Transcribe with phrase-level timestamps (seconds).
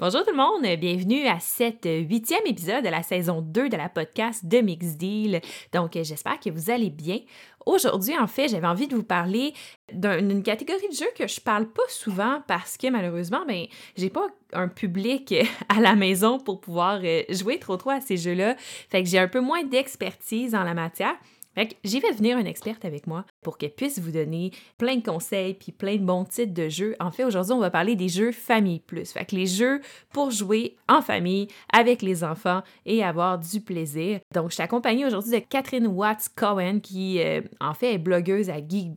[0.00, 3.88] Bonjour tout le monde, bienvenue à cet huitième épisode de la saison 2 de la
[3.88, 5.40] podcast de Mix Deal.
[5.72, 7.18] Donc, j'espère que vous allez bien.
[7.66, 9.54] Aujourd'hui, en fait, j'avais envie de vous parler
[9.92, 13.66] d'une catégorie de jeux que je parle pas souvent parce que malheureusement, ben,
[13.96, 15.34] j'ai pas un public
[15.68, 18.54] à la maison pour pouvoir euh, jouer trop trop à ces jeux-là.
[18.88, 21.16] Fait que j'ai un peu moins d'expertise en la matière.
[21.58, 25.02] Fait j'ai fait venir une experte avec moi pour qu'elle puisse vous donner plein de
[25.02, 26.94] conseils puis plein de bons titres de jeux.
[27.00, 29.10] En fait, aujourd'hui, on va parler des jeux famille plus.
[29.10, 29.80] Fait que les jeux
[30.12, 34.20] pour jouer en famille avec les enfants et avoir du plaisir.
[34.32, 38.50] Donc, je suis accompagnée aujourd'hui de Catherine Watts Cohen qui, euh, en fait, est blogueuse
[38.50, 38.96] à Geek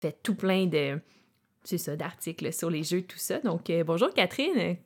[0.00, 0.98] Fait tout plein de,
[1.64, 3.40] c'est ça, d'articles sur les jeux, tout ça.
[3.40, 4.76] Donc, euh, bonjour Catherine.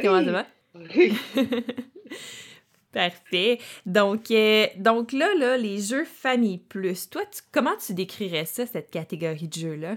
[0.00, 0.46] Comment ça va?
[2.92, 3.58] Parfait.
[3.86, 8.90] Donc, euh, donc là, là, les jeux Famille Plus, toi, comment tu décrirais ça, cette
[8.90, 9.94] catégorie de jeux-là?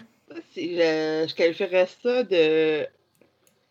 [0.55, 2.87] Je, je qualifierais ça de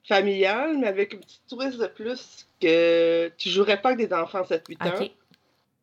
[0.06, 4.42] familial, mais avec une petite twist de plus que tu jouerais pas avec des enfants
[4.42, 5.06] 7-8 ans.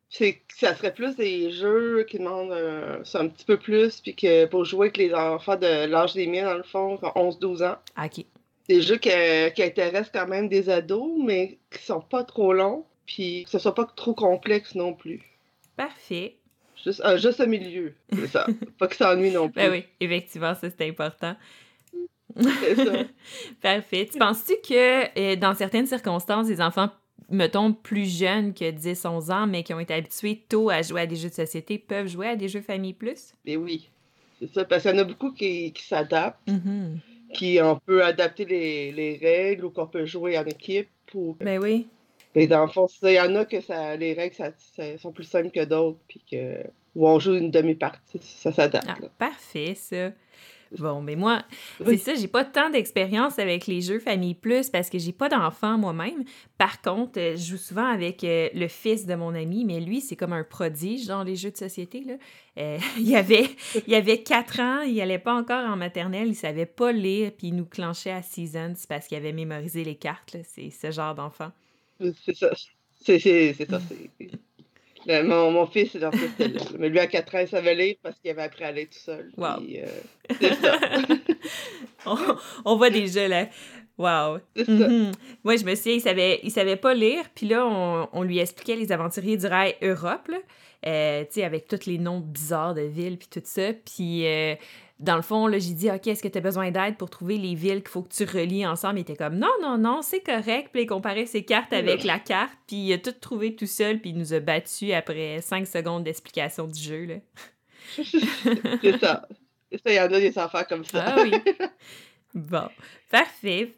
[0.09, 4.65] C'est ça serait plus des jeux qui demandent un petit peu plus, puis que pour
[4.65, 7.77] jouer avec les enfants de l'âge des miens, dans le fond, 11-12 ans.
[7.97, 8.25] OK.
[8.67, 9.09] Des jeux qui,
[9.55, 13.59] qui intéressent quand même des ados, mais qui sont pas trop longs puis que ce
[13.59, 15.21] soit pas trop complexe non plus.
[15.75, 16.37] Parfait.
[16.81, 18.47] Juste, un juste milieu, c'est ça.
[18.79, 19.61] pas que ça ennuie non ben plus.
[19.61, 21.35] Ben oui, effectivement, ça c'est important.
[22.39, 22.93] C'est ça.
[23.61, 24.07] Parfait.
[24.11, 26.89] Tu penses-tu que euh, dans certaines circonstances, les enfants,
[27.29, 31.05] mettons, plus jeunes que 10-11 ans, mais qui ont été habitués tôt à jouer à
[31.05, 33.33] des jeux de société, peuvent jouer à des jeux famille plus?
[33.45, 33.89] Ben oui.
[34.39, 36.99] C'est ça, parce qu'il y en a beaucoup qui, qui s'adaptent, mm-hmm.
[37.33, 40.87] qui on peut adapter les, les règles ou qu'on peut jouer en équipe.
[41.05, 41.35] Pour...
[41.35, 41.87] Ben oui.
[42.35, 45.25] Mais dans le fond, il y en a que ça, les règles ça, sont plus
[45.25, 46.63] simples que d'autres, puis que
[46.95, 48.85] où on joue une demi-partie, ça s'adapte.
[48.89, 50.11] Ah, parfait, ça.
[50.77, 51.43] Bon, mais moi,
[51.85, 55.27] c'est ça, j'ai pas tant d'expérience avec les jeux Famille Plus parce que j'ai pas
[55.27, 56.23] d'enfant moi-même.
[56.57, 59.99] Par contre, euh, je joue souvent avec euh, le fils de mon ami, mais lui,
[59.99, 62.03] c'est comme un prodige dans les jeux de société.
[62.05, 62.13] Là.
[62.57, 63.49] Euh, il, y avait,
[63.85, 67.47] il avait 4 ans, il allait pas encore en maternelle, il savait pas lire, puis
[67.47, 70.37] il nous clenchait à Seasons parce qu'il avait mémorisé les cartes.
[70.43, 71.51] C'est ce genre d'enfant.
[72.25, 72.49] C'est ça.
[73.03, 73.81] C'est ça.
[75.07, 75.97] Ben, mon, mon, fils
[76.77, 78.99] Mais lui, à 4 ans, il savait lire parce qu'il avait appris à lire tout
[78.99, 79.31] seul.
[79.35, 79.47] Wow.
[79.47, 79.87] Euh,
[80.39, 80.79] c'est ça.
[82.65, 83.47] on, voit déjà là.
[83.97, 84.39] Wow.
[84.55, 84.71] C'est ça.
[84.71, 85.11] Mhm.
[85.43, 87.23] Moi, je me souviens, il savait, il savait pas lire.
[87.33, 90.37] Puis là, on, on, lui expliquait les aventuriers du rail Europe, là.
[90.87, 93.73] Euh, tu sais, avec tous les noms bizarres de villes, puis tout ça.
[93.73, 94.55] Puis euh,
[95.01, 97.37] dans le fond, là, j'ai dit, OK, est-ce que tu as besoin d'aide pour trouver
[97.37, 98.99] les villes qu'il faut que tu relis ensemble?
[98.99, 100.69] Il était comme, non, non, non, c'est correct.
[100.71, 103.99] Puis il comparait ses cartes avec la carte, puis il a tout trouvé tout seul,
[103.99, 107.05] puis il nous a battus après cinq secondes d'explication du jeu.
[107.05, 107.15] Là.
[108.81, 109.27] c'est ça.
[109.71, 111.03] Ça, il y en a des enfants comme ça.
[111.07, 111.31] Ah oui.
[112.33, 112.69] Bon,
[113.09, 113.73] parfait.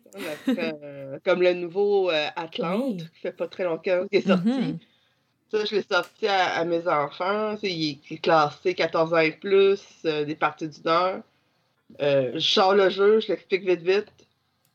[0.48, 4.48] Euh, comme le nouveau euh, Atlante, qui fait pas très longtemps qui est sorti.
[4.48, 4.78] Mm-hmm.
[5.54, 7.56] Ça, je l'ai sorti à, mes enfants.
[7.62, 11.22] Il est classé 14 ans et plus, euh, des parties d'une heure.
[12.02, 14.12] Euh, je sors le jeu, je l'explique vite vite.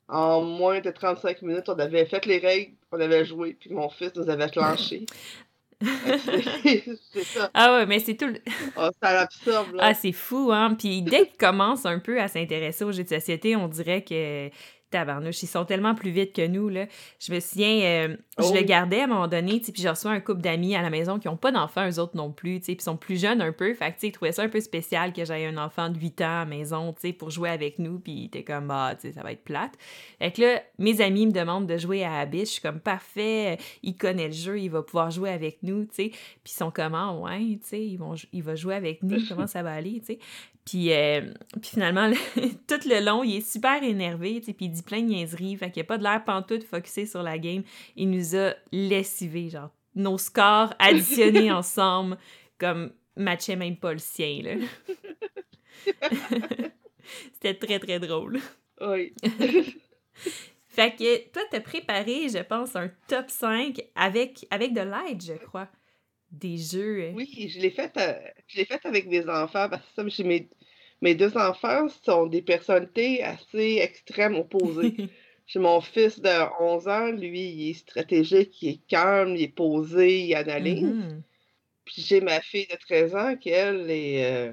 [0.06, 3.88] En moins de 35 minutes, on avait fait les règles, on avait joué, puis mon
[3.88, 5.04] fils nous avait clenché.
[5.82, 7.50] c'est ça.
[7.54, 8.32] Ah ouais, mais c'est tout.
[8.76, 9.82] Oh, c'est absurde, là.
[9.86, 10.76] Ah, c'est fou, hein.
[10.78, 14.48] Puis dès qu'il commence un peu à s'intéresser aux jeux de société, on dirait que
[14.90, 16.86] tabarnouche, ils sont tellement plus vite que nous, là.
[17.20, 18.64] Je me souviens, euh, je le oh.
[18.64, 21.28] gardais à un moment donné, puis j'ai reçu un couple d'amis à la maison qui
[21.28, 24.06] n'ont pas d'enfants, eux autres non plus, puis sont plus jeunes un peu, fait que,
[24.06, 26.44] ils trouvaient ça un peu spécial que j'aie un enfant de 8 ans à la
[26.44, 29.72] maison, pour jouer avec nous, puis ils étaient comme, ah, ça va être plate.
[30.18, 33.58] Fait que là, mes amis me demandent de jouer à Abyss, je suis comme, parfait,
[33.82, 36.70] il connaît le jeu, il va pouvoir jouer avec nous, tu sais, puis ils sont
[36.70, 39.72] comment, ah, ouais, tu sais, ils vont, il va jouer avec nous, comment ça va
[39.72, 40.18] aller, tu sais.
[40.68, 41.22] Puis, euh,
[41.62, 42.10] puis finalement,
[42.66, 45.80] tout le long, il est super énervé, puis il dit plein de niaiseries, fait qu'il
[45.80, 47.62] n'y a pas de l'air pantoute focusé sur la game.
[47.96, 52.18] Il nous a lessivé, genre, nos scores additionnés ensemble,
[52.58, 54.56] comme matchait même pas le sien, là.
[57.32, 58.38] C'était très, très drôle.
[58.82, 59.14] Oui.
[60.68, 65.32] fait que toi, t'as préparé, je pense, un top 5 avec, avec de l'aide, je
[65.32, 65.68] crois
[66.30, 67.12] des jeux.
[67.14, 68.12] Oui, je l'ai fait, euh,
[68.46, 70.48] je l'ai fait avec mes enfants parce que j'ai mes,
[71.00, 74.96] mes deux enfants sont des personnalités assez extrêmes opposées.
[75.46, 79.48] J'ai mon fils de 11 ans, lui, il est stratégique, il est calme, il est
[79.48, 80.84] posé, il analyse.
[80.84, 81.22] Mm-hmm.
[81.86, 84.52] Puis j'ai ma fille de 13 ans qui, elle, est euh,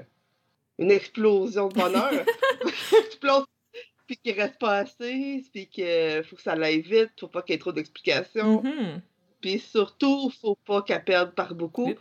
[0.80, 2.12] une explosion de bonheur.
[4.08, 7.54] puis qui reste pas assez, puis qu'il faut que ça aille vite, faut pas qu'il
[7.54, 8.64] y ait trop d'explications.
[8.64, 9.02] Mm-hmm.
[9.42, 11.94] Puis surtout, faut pas qu'elle perde par beaucoup.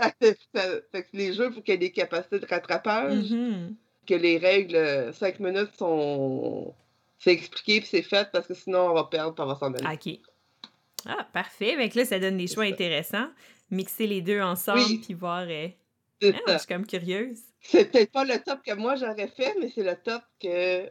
[1.12, 3.30] les jeux, il faut qu'il y ait des capacités de rattrapage.
[3.30, 3.74] Mm-hmm.
[4.06, 6.74] Que les règles 5 minutes sont,
[7.18, 9.72] c'est expliqué puis c'est fait parce que sinon on va perdre puis on va s'en
[9.72, 9.94] aller.
[9.94, 10.18] OK.
[11.06, 11.76] Ah, parfait.
[11.76, 13.28] Donc là, ça donne des choix intéressants.
[13.70, 15.46] Mixer les deux ensemble puis voir.
[15.48, 15.68] Euh,
[16.22, 17.40] ah, je suis comme curieuse.
[17.60, 20.90] C'est peut-être pas le top que moi j'aurais fait, mais c'est le top que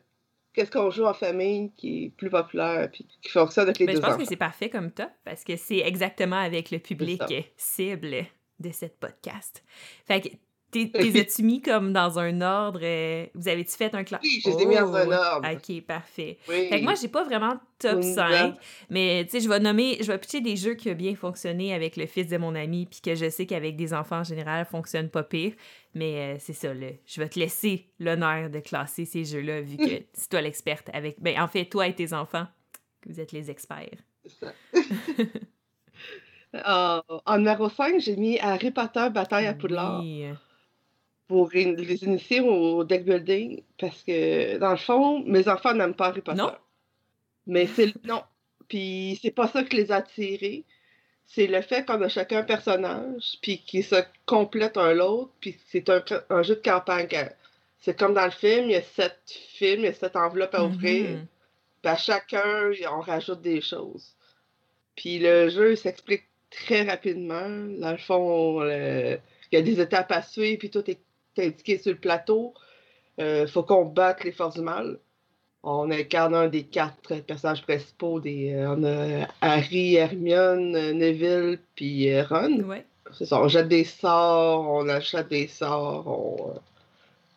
[0.54, 3.94] qu'est-ce qu'on joue en famille qui est plus populaire puis qui fonctionne avec les ben,
[3.94, 4.24] deux Je pense enfants.
[4.24, 7.22] que c'est parfait comme top parce que c'est exactement avec le public
[7.58, 8.28] cible
[8.60, 9.64] de cette podcast.
[10.06, 10.30] Fait que
[10.72, 12.82] T'es as-tu mis comme dans un ordre?
[12.84, 14.30] Euh, vous avez-tu fait un classement?
[14.30, 15.50] Oui, je les ai mis dans un oh, ordre.
[15.52, 16.38] OK, parfait.
[16.44, 18.56] Fait que moi, j'ai pas vraiment top 5,
[18.90, 21.74] mais tu sais, je vais nommer, je vais pitcher des jeux qui ont bien fonctionné
[21.74, 24.66] avec le fils de mon ami, puis que je sais qu'avec des enfants en général,
[24.66, 25.54] fonctionnent pas pire.
[25.96, 26.90] Mais euh, c'est ça, là.
[27.08, 31.20] Je vais te laisser l'honneur de classer ces jeux-là, vu que c'est toi l'experte avec.
[31.20, 32.46] Ben, en fait, toi et tes enfants,
[33.08, 33.98] vous êtes les experts.
[34.40, 34.54] Ça.
[36.56, 40.02] Euh, en numéro 5, j'ai mis Harry Potter Bataille à Poudlard.
[40.02, 40.26] Oui
[41.30, 46.08] pour les initier au deck building parce que, dans le fond, mes enfants n'aiment pas
[46.08, 46.40] Harry Potter.
[46.40, 46.52] Non?
[47.46, 48.24] Mais c'est non.
[48.68, 50.66] Puis c'est pas ça qui les a attirés.
[51.28, 53.96] C'est le fait qu'on a chacun un personnage, puis qu'ils se
[54.26, 57.08] complètent un l'autre, puis c'est un, un, jeu de campagne.
[57.78, 60.56] C'est comme dans le film, il y a sept films, il y a sept enveloppes
[60.56, 61.12] à ouvrir.
[61.12, 61.26] Mm-hmm.
[61.84, 64.16] Puis à chacun, on rajoute des choses.
[64.96, 67.48] Puis le jeu s'explique très rapidement.
[67.80, 69.20] Dans le fond, il
[69.52, 71.00] y a des étapes à suivre, puis tout est
[71.38, 72.54] indiqué sur le plateau.
[73.18, 74.98] Il euh, faut qu'on batte les forces du mal.
[75.62, 78.22] On incarne un des quatre personnages principaux.
[78.22, 82.62] Des, euh, on a Harry, Hermione, Neville, puis Ron.
[82.62, 82.86] Ouais.
[83.12, 86.62] C'est ça, on jette des sorts, on achète des sorts,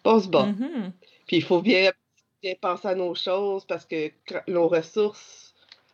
[0.04, 0.46] on, se bat.
[0.46, 0.90] Mm-hmm.
[1.26, 1.90] Puis il faut bien,
[2.42, 4.10] bien penser à nos choses parce que
[4.48, 5.41] nos ressources,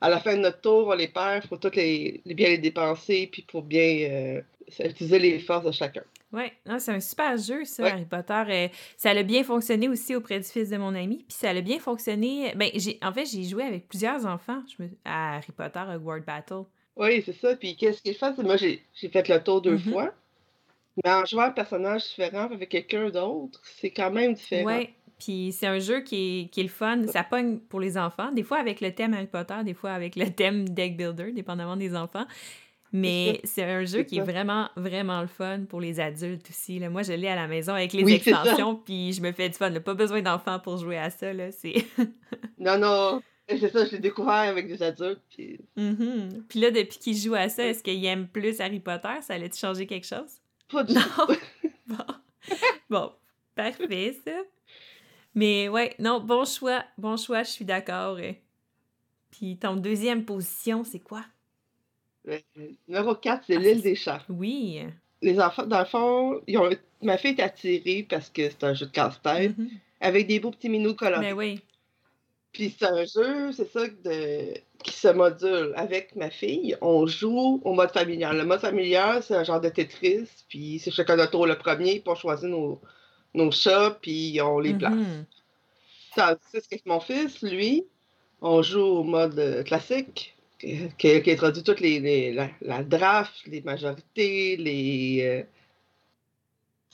[0.01, 2.59] à la fin de notre tour, on les perd, il faut toutes les, bien les
[2.59, 4.41] dépenser, puis pour bien euh,
[4.79, 6.03] utiliser les forces de chacun.
[6.33, 6.45] Oui,
[6.79, 8.43] c'est un super jeu, ça, Harry Potter.
[8.49, 8.69] Euh,
[8.99, 11.25] ça a bien fonctionné aussi auprès du fils de mon ami.
[11.27, 12.53] Puis ça a bien fonctionné.
[12.55, 15.97] Ben, j'ai, en fait, j'ai joué avec plusieurs enfants je me, à Harry Potter, à
[15.97, 16.65] World Battle.
[16.97, 17.57] Oui, c'est ça.
[17.57, 18.37] Puis qu'est-ce qu'il fait?
[18.39, 19.91] Moi, j'ai, fait le tour deux mm-hmm.
[19.91, 20.13] fois.
[21.03, 24.79] Mais en jouant un personnage différent avec quelqu'un d'autre, c'est quand même différent.
[24.79, 27.07] Oui, puis c'est un jeu qui est, qui est le fun.
[27.09, 28.31] Ça pogne pour les enfants.
[28.33, 31.77] Des fois avec le thème Harry Potter, des fois avec le thème Deck Builder, dépendamment
[31.77, 32.27] des enfants.
[32.93, 36.79] Mais c'est un jeu qui est vraiment, vraiment le fun pour les adultes aussi.
[36.79, 36.89] Là.
[36.89, 39.71] Moi, je l'ai à la maison avec les extensions, puis je me fais du fun.
[39.73, 41.33] Pas besoin d'enfants pour jouer à ça.
[41.33, 41.49] Là.
[42.59, 43.21] non, non.
[43.49, 45.23] C'est ça, je l'ai découvert avec des adultes.
[45.31, 45.59] Puis...
[45.77, 46.43] Mm-hmm.
[46.49, 49.21] Puis là, depuis qu'ils jouent à ça, est-ce qu'ils aiment plus Harry Potter?
[49.23, 50.41] Ça allait-tu changer quelque chose?
[50.71, 51.33] Pas du tout.
[51.87, 52.05] bon.
[52.91, 53.13] bon,
[53.55, 54.33] parfait, ça.
[55.35, 56.85] Mais ouais, non, bon choix.
[56.97, 58.19] Bon choix, je suis d'accord.
[59.31, 61.25] Puis ton deuxième position, c'est quoi?
[62.29, 62.39] Euh,
[62.87, 64.23] numéro 4, c'est ah, l'île des chats.
[64.29, 64.81] Oui.
[65.23, 66.71] Les enfants, dans le fond, ils ont...
[67.03, 69.69] ma fille est attirée parce que c'est un jeu de casse-tête mm-hmm.
[70.01, 71.21] avec des beaux petits minous colorés.
[71.21, 71.61] Mais ben oui.
[72.53, 74.55] Puis c'est un jeu, c'est ça, de...
[74.83, 75.73] qui se module.
[75.77, 78.37] Avec ma fille, on joue au mode familial.
[78.37, 82.01] Le mode familial, c'est un genre de Tetris, puis c'est chacun notre tour le premier,
[82.01, 82.81] puis on choisit nos,
[83.35, 84.93] nos chats, puis on les place.
[84.93, 85.25] Mm-hmm.
[86.15, 87.85] Ça, c'est ce que mon fils, lui,
[88.41, 92.33] on joue au mode euh, classique, qui, qui introduit toutes les, les
[92.63, 95.47] la, draft, les majorités, les,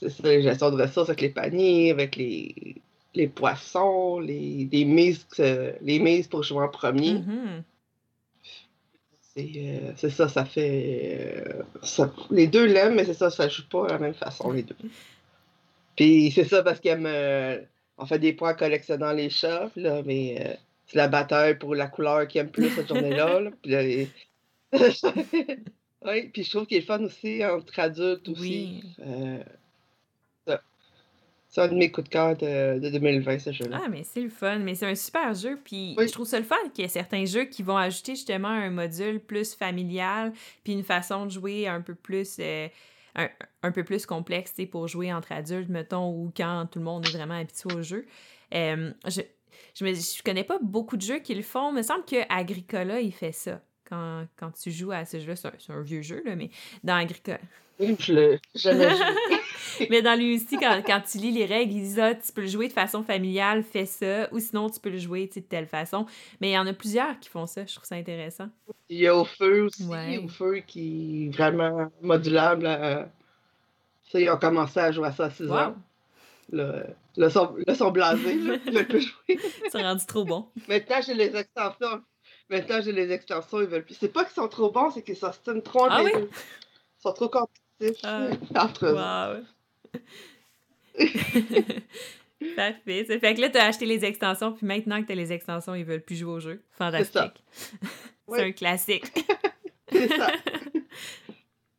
[0.01, 2.75] euh, la gestion de ressources avec les paniers, avec les,
[3.15, 7.13] les poissons, les, les mises, euh, les mises pour jouer en premier.
[7.13, 7.63] Mm-hmm.
[9.37, 11.43] Euh, c'est ça, ça fait.
[11.83, 14.63] Ça, les deux l'aiment, mais c'est ça, ça joue pas de la même façon, les
[14.63, 14.75] deux.
[15.95, 17.05] Puis c'est ça parce qu'on
[17.97, 21.87] on fait des points en collectionnant les chats, là, mais c'est la bataille pour la
[21.87, 23.41] couleur qu'il aime plus cette journée-là.
[23.63, 24.09] Puis,
[26.05, 28.83] oui, puis je trouve qu'il est fun aussi entre adultes aussi.
[28.99, 29.41] Euh,
[31.55, 33.79] c'est un de mes coups de cœur de, 2020, ce jeu-là.
[33.81, 34.59] Ah, mais c'est le fun.
[34.59, 35.57] Mais c'est un super jeu.
[35.63, 38.49] Puis je trouve ça le fun qu'il y ait certains jeux qui vont ajouter justement
[38.49, 40.33] un module plus familial,
[40.65, 42.35] puis une façon de jouer un peu plus.
[42.41, 42.67] Euh,
[43.15, 47.11] un, peu plus complexe pour jouer entre adultes, mettons, ou quand tout le monde est
[47.11, 48.05] vraiment habitué au jeu.
[48.53, 49.21] Euh, je,
[49.73, 51.69] je me je connais pas beaucoup de jeux qui le font.
[51.69, 53.61] Il me semble que Agricola, il fait ça.
[53.89, 56.49] Quand, quand tu joues à ce jeu-là, c'est un, vieux jeu, là, mais
[56.83, 57.39] dans Agricola.
[57.77, 59.87] Oui, je l'ai jamais joué.
[59.89, 62.39] mais dans lui aussi, quand, quand, tu lis les règles, il dit ah, tu peux
[62.39, 65.67] le jouer de façon familiale, fais ça, ou sinon tu peux le jouer de telle
[65.67, 66.05] façon.
[66.39, 68.47] Mais il y en a plusieurs qui font ça, je trouve ça intéressant.
[68.87, 69.85] Il y a au feu aussi,
[70.23, 72.65] au feu qui est vraiment modulable.
[74.11, 75.75] Ça, ils ont commencé à jouer à ça à 6 ans.
[76.51, 76.83] Le,
[77.17, 79.39] le, son, le son blasé, le plus jouer.
[79.69, 80.47] C'est rendu trop bon.
[80.67, 82.01] Maintenant, j'ai les extensions.
[82.49, 83.95] Maintenant, j'ai les extensions, ils veulent plus.
[83.95, 86.11] C'est pas qu'ils sont trop bons, c'est qu'ils s'ostinent trop ah, oui?
[86.15, 88.27] Ils sont trop compétitifs ah,
[88.63, 89.43] entre eux.
[92.55, 93.05] Parfait.
[93.05, 95.33] Ça fait que là, tu as acheté les extensions, puis maintenant que tu as les
[95.33, 96.61] extensions, ils veulent plus jouer au jeu.
[96.71, 97.43] Fantastique.
[98.29, 99.05] C'est un classique.
[99.91, 100.27] c'est ça.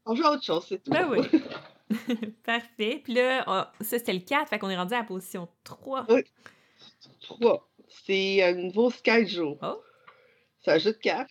[0.04, 0.90] On joue à autre chose, c'est tout.
[0.90, 1.18] Ben oui.
[2.44, 3.00] Parfait.
[3.04, 6.06] Puis là, ça, c'était le 4, fait qu'on est rendu à la position 3.
[6.08, 6.24] Oui.
[7.22, 7.68] 3.
[7.88, 9.56] C'est un nouveau Sky Joe.
[9.62, 9.80] Oh.
[10.66, 11.30] C'est un jeu de cartes.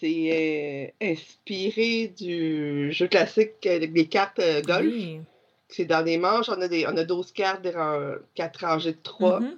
[0.00, 4.92] C'est euh, inspiré du jeu classique avec des cartes euh, golf.
[4.92, 5.20] Oui.
[5.68, 8.94] C'est dans des manches, on a, des, on a 12 cartes, des ran- quatre rangées
[8.94, 9.38] de 3.
[9.38, 9.56] Mhm.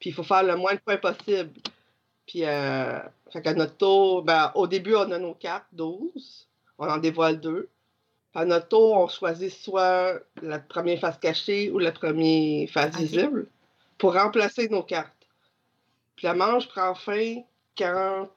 [0.00, 1.50] Puis il faut faire le moins de points possible.
[2.26, 2.98] Puis, euh,
[3.32, 6.48] fait qu'à notre tour, ben, au début, on a nos cartes, 12.
[6.78, 7.68] On en dévoile deux.
[8.34, 13.46] À notre tour, on choisit soit la première face cachée ou la première face visible
[13.96, 15.12] pour remplacer nos cartes.
[16.16, 17.42] Puis la manche prend fin
[17.76, 18.28] quand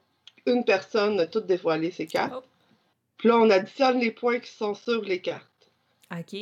[0.46, 2.32] une personne a toutes dévoilé ses cartes.
[2.36, 2.42] Oh.
[3.16, 5.70] Puis là, on additionne les points qui sont sur les cartes.
[6.12, 6.36] OK.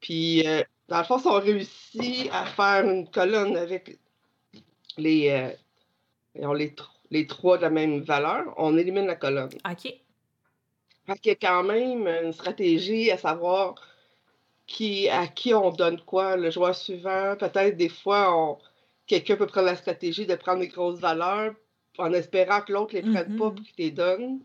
[0.00, 3.98] Puis, euh, dans le fond, si on réussit à faire une colonne avec
[4.98, 9.50] les, euh, les, tr- les trois de la même valeur, on élimine la colonne.
[9.70, 9.94] OK.
[11.04, 13.74] Fait qu'il y a quand même une stratégie à savoir
[14.66, 16.36] qui, à qui on donne quoi.
[16.36, 18.58] Le joueur suivant, peut-être des fois, on-
[19.06, 21.54] quelqu'un peut prendre la stratégie de prendre des grosses valeurs
[21.98, 23.54] en espérant que l'autre les prenne pas Mhm.
[23.54, 24.40] pour qu'il les donne.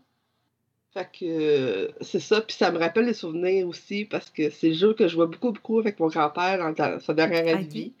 [0.94, 2.40] Fait que euh, c'est ça.
[2.40, 5.26] Puis ça me rappelle les souvenirs aussi parce que c'est le jeu que je jouais
[5.26, 7.92] beaucoup, beaucoup avec mon grand-père dans sa dernière année de vie.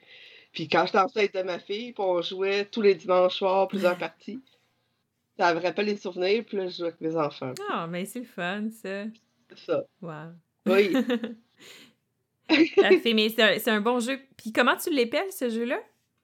[0.52, 3.98] Puis quand j'étais enceinte de ma fille, puis on jouait tous les dimanches soirs, plusieurs
[3.98, 4.40] parties.
[5.38, 7.52] Ça me rappelle les souvenirs, puis là, je joue avec mes enfants.
[7.70, 9.04] Ah, mais c'est le fun, ça.
[9.50, 9.84] C'est ça.
[10.02, 10.32] Wow.
[10.66, 10.92] Oui.
[12.76, 14.18] Parfait, mais c'est un, bon jeu.
[14.36, 15.78] Puis comment tu l'épelles, ce jeu-là?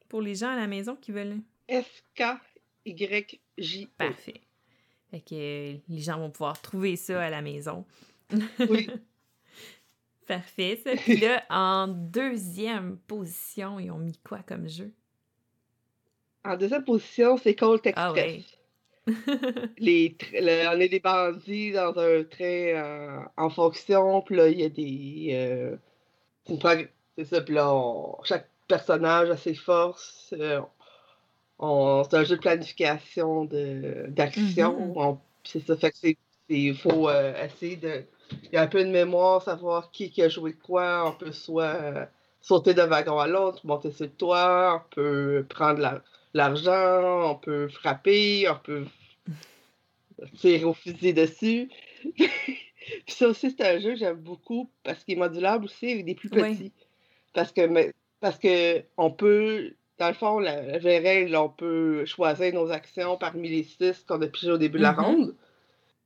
[0.09, 1.39] Pour les gens à la maison qui veulent?
[2.87, 3.89] S-K-Y-J.
[3.99, 4.41] Parfait.
[5.11, 7.85] Fait que euh, les gens vont pouvoir trouver ça à la maison.
[8.69, 8.89] Oui.
[10.27, 10.93] Parfait, ça.
[10.97, 14.91] Puis là, en deuxième position, ils ont mis quoi comme jeu?
[16.45, 17.95] En deuxième position, c'est Colt Express.
[17.97, 18.43] Ah ouais.
[19.79, 24.61] Les le- on est des bandits dans un train euh, en fonction, puis là, il
[24.61, 25.29] y a des.
[25.33, 25.77] euh,
[27.17, 30.35] c'est ça, puis là, on- chaque personnage a ses forces.
[30.39, 30.63] euh,
[31.61, 33.45] c'est un jeu de planification
[34.09, 34.95] d'action.
[34.95, 35.19] Mhm.
[35.45, 36.19] C'est ça, fait que.
[36.51, 38.05] Il faut euh, essayer de.
[38.45, 41.05] Il y a un peu de mémoire, savoir qui, qui a joué quoi.
[41.09, 42.05] On peut soit euh,
[42.43, 46.03] sauter d'un wagon à l'autre, monter sur le toit, on peut prendre la-
[46.35, 48.85] l'argent, on peut frapper, on peut
[50.37, 51.71] tirer au fusil dessus.
[52.17, 56.05] Puis ça aussi, c'est un jeu que j'aime beaucoup parce qu'il est modulable aussi avec
[56.05, 56.53] des plus Ouais.
[56.55, 56.73] petits.
[57.33, 62.05] Parce que, mais- parce que on peut, dans le fond, la, la règle, on peut
[62.05, 65.01] choisir nos actions parmi les six qu'on a pigé au début de la Mhm.
[65.05, 65.35] ronde.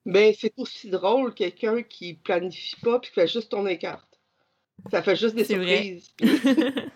[0.04, 4.04] Mais c'est aussi drôle quelqu'un qui planifie pas puis qui fait juste tourner les cartes.
[4.90, 6.14] Ça fait juste des surprises.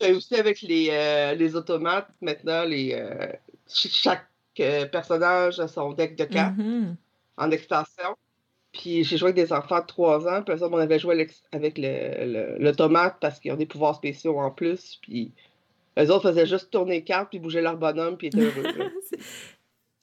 [0.00, 3.26] Et aussi avec les, euh, les automates, maintenant, les, euh,
[3.66, 4.26] ch- chaque
[4.60, 6.96] euh, personnage a son deck de cartes Mhm.
[7.36, 8.16] en extension.
[8.72, 11.76] Puis j'ai joué avec des enfants de 3 ans, puis autres, on avait joué avec
[11.78, 14.98] le- le- l'automate parce qu'ils ont des pouvoirs spéciaux en plus.
[15.02, 15.32] Puis
[15.98, 18.64] eux autres faisaient juste tourner les cartes, puis bouger leur bonhomme, puis ils étaient heureux.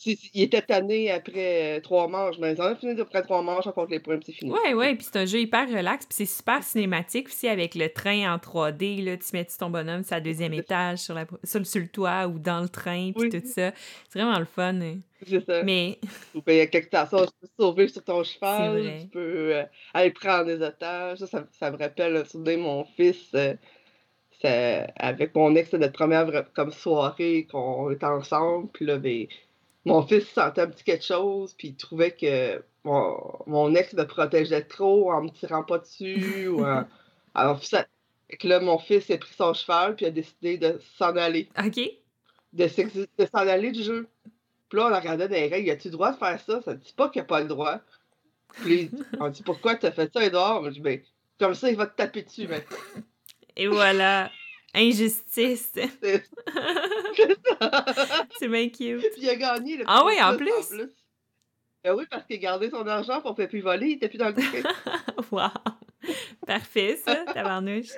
[0.06, 3.72] Ils étaient tannés après euh, trois manches, mais ils ont fini après trois manches, on
[3.72, 4.51] compte les points, puis c'est fini.
[4.51, 7.89] Ouais, ouais, puis c'est un jeu hyper relax, puis c'est super cinématique aussi avec le
[7.89, 11.58] train en 3D, là, tu mets ton bonhomme sur le deuxième étage, sur, la, sur,
[11.60, 13.29] le- sur le toit ou dans le train, puis Oui.
[13.41, 13.72] tout ça.
[14.08, 14.79] C'est vraiment le fun.
[14.79, 15.00] hein.
[15.27, 15.63] C'est ça.
[15.63, 15.98] Mais,
[16.36, 19.56] Ou bien, il y a quelques stations, tu peux sauver sur ton cheval, tu peux
[19.56, 19.63] euh,
[19.96, 21.17] aller prendre des otages.
[21.17, 23.56] Ça, ça, ça me rappelle un souvenir, mon fils, euh,
[24.44, 28.70] avec mon ex, c'était notre première comme soirée qu'on était ensemble.
[28.74, 29.27] Puis là, ben,
[29.86, 33.17] mon fils sentait un petit quelque chose, puis il trouvait que mon,
[33.48, 36.48] mon ex me protégeait trop en me tirant pas dessus.
[36.50, 36.86] ou en-
[37.34, 37.86] Alors, ça,
[38.44, 41.79] là, mon fils a pris son cheval, puis a décidé de s'en aller OK.
[42.53, 44.08] de s'en aller du jeu.
[44.70, 45.67] Puis là, on regardait des règles.
[45.67, 46.62] Y a-tu le droit de faire ça?
[46.62, 47.79] Ça ne dit pas qu'il n'y a pas le droit.
[48.63, 50.63] Puis on dit pourquoi tu as fait ça, Edouard?
[50.65, 51.01] Je dis, ben,
[51.39, 52.77] comme ça, il va te taper dessus maintenant.
[53.57, 54.31] Et voilà.
[54.73, 55.71] Injustice.
[58.39, 59.01] C'est- bien cute.
[59.01, 60.87] Puis il a gagné le Ah oui, en plus?
[61.83, 64.17] Ben oui, parce qu'il a gardé son argent, on ne plus voler, il était plus
[64.17, 64.35] dans le
[65.31, 65.49] wow.
[66.45, 67.91] Parfait, ça, tabarnouche.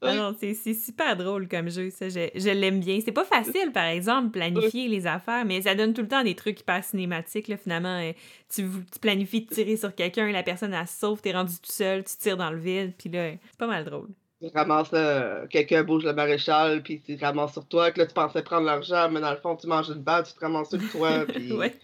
[0.00, 0.16] Ah Oui.
[0.16, 2.08] non, c'est super drôle comme jeu, ça.
[2.08, 3.00] Je, je l'aime bien.
[3.04, 6.36] C'est pas facile, par exemple, planifier les affaires, mais ça donne tout le temps des
[6.36, 7.48] trucs hyper cinématiques.
[7.48, 8.12] Là, finalement, euh,
[8.48, 11.72] tu, tu planifies de tirer sur quelqu'un, la personne, elle se sauve, t'es rendu tout
[11.72, 14.08] seul, tu tires dans le vide, puis là, c'est pas mal drôle.
[14.40, 18.14] Il ramasse, là, quelqu'un bouge le maréchal, puis il ramasse sur toi, que là, tu
[18.14, 20.78] pensais prendre l'argent, mais dans le fond, tu manges une balle, tu te ramasses sur
[20.78, 21.74] le toit, puis ouais.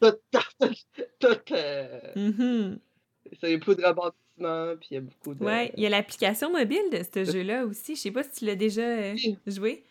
[0.00, 0.12] tout,
[1.20, 2.78] tout, euh, Mhm.
[3.40, 4.14] c'est un peu de rebondissement.
[4.38, 5.44] bâtiments, puis il y a beaucoup de...
[5.44, 7.94] Ouais, il y a l'application mobile de ce jeu-là aussi.
[7.94, 9.84] Je sais pas si tu l'as déjà euh, joué.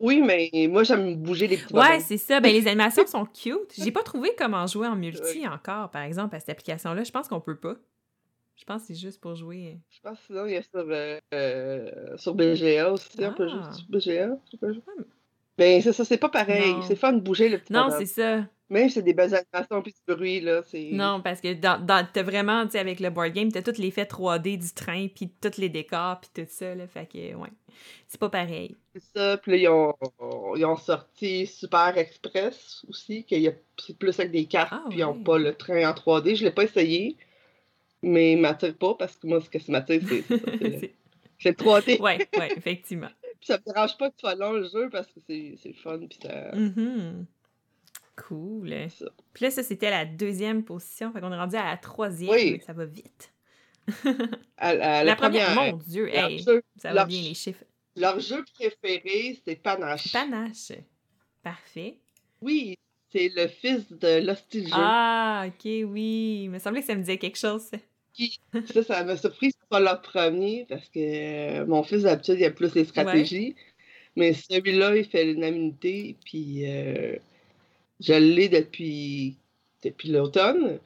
[0.00, 2.38] Oui, mais moi, j'aime bouger les petits Ouais, c'est ça.
[2.40, 3.72] Ben, les animations sont cute.
[3.76, 7.02] J'ai pas trouvé comment jouer en multi encore, par exemple, à cette application-là.
[7.02, 7.74] Je pense qu'on peut pas.
[8.58, 9.78] Je pense que c'est juste pour jouer.
[9.88, 13.08] Je pense que sinon, il y a sur, euh, euh sur BGA aussi.
[13.20, 13.72] On peut jouer ah.
[13.72, 14.36] sur BGA.
[15.56, 16.74] Ben, c'est ça, c'est pas pareil.
[16.86, 18.44] C'est fun de bouger le petit Non, c'est ça.
[18.70, 20.90] Même si c'est des belles animations puis du bruit, là, c'est...
[20.92, 23.72] Non, parce que dans, dans, t'as vraiment, tu sais, avec le board game, t'as tout
[23.78, 27.48] l'effet 3D du train, puis tous les décors, puis tout ça, là, fait que, ouais,
[28.08, 28.76] c'est pas pareil.
[28.94, 29.94] C'est ça, puis là, ils ont,
[30.54, 33.36] ils ont sorti Super Express aussi, que
[33.78, 36.36] c'est plus avec des cartes, ah, puis ils ont pas le train en 3D.
[36.36, 37.16] Je l'ai pas essayé,
[38.02, 40.24] mais il m'attire pas, parce que moi, ce que ça m'attire, c'est
[41.38, 42.00] c'est le 3D.
[42.00, 43.10] ouais, ouais, effectivement.
[43.40, 45.72] puis ça me dérange pas que tu sois long, le jeu, parce que c'est le
[45.74, 46.50] fun, puis ça...
[46.52, 47.24] Mm-hmm.
[48.16, 48.74] Cool.
[49.32, 51.12] Puis là, ça, c'était la deuxième position.
[51.12, 52.30] Fait qu'on est rendu à la troisième.
[52.30, 52.60] Oui.
[52.66, 53.32] Ça va vite.
[54.60, 56.10] la, première, mon Dieu,
[56.76, 57.62] ça va bien les chiffres.
[57.96, 60.12] Leur jeu préféré, c'est Panache.
[60.12, 60.72] Panache.
[61.42, 61.98] Parfait.
[62.40, 62.76] Oui,
[63.10, 64.72] c'est le fils de l'hostie jeu.
[64.72, 66.42] Ah, ok, oui.
[66.44, 67.70] Il me semblait que ça me disait quelque chose.
[68.72, 70.98] Ça, ça m'a surpris que ce soit leur premier parce que
[71.60, 73.54] euh, mon fils, d'habitude, il a plus les stratégies.
[74.16, 76.16] Mais celui-là, il fait l'unanimité.
[76.24, 77.16] Puis euh,
[78.00, 79.36] je l'ai depuis,
[79.84, 80.78] depuis l'automne,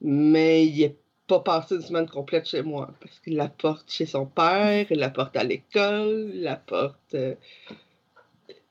[0.00, 4.06] mais il n'est pas passé une semaine complète chez moi parce qu'il la porte chez
[4.06, 7.14] son père, il la porte à l'école, il la porte.
[7.14, 7.34] Euh,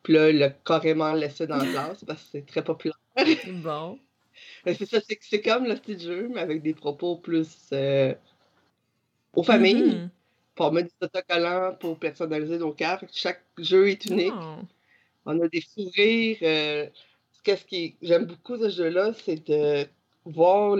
[0.02, 2.98] puis là, il l'a carrément laissé dans la classe parce que c'est très populaire.
[3.48, 4.00] Bon.
[4.74, 8.14] C'est ça, c'est comme le petit jeu, mais avec des propos plus euh,
[9.34, 9.94] aux familles.
[9.94, 10.10] Mm-hmm.
[10.56, 13.06] Pour mettre des autocollants pour personnaliser nos cartes.
[13.14, 14.34] Chaque jeu est unique.
[14.36, 14.64] Oh.
[15.28, 16.38] On a des fous rires.
[16.42, 16.88] Euh,
[17.44, 19.88] qu'est-ce qui j'aime beaucoup ce jeu-là, c'est de
[20.26, 20.76] voir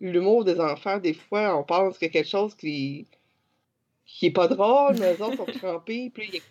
[0.00, 0.98] l'humour des enfants.
[0.98, 3.06] Des fois, on pense qu'il y a quelque chose qui
[4.04, 6.10] qui est pas drôle, mais les autres sont crampés.
[6.14, 6.42] Puis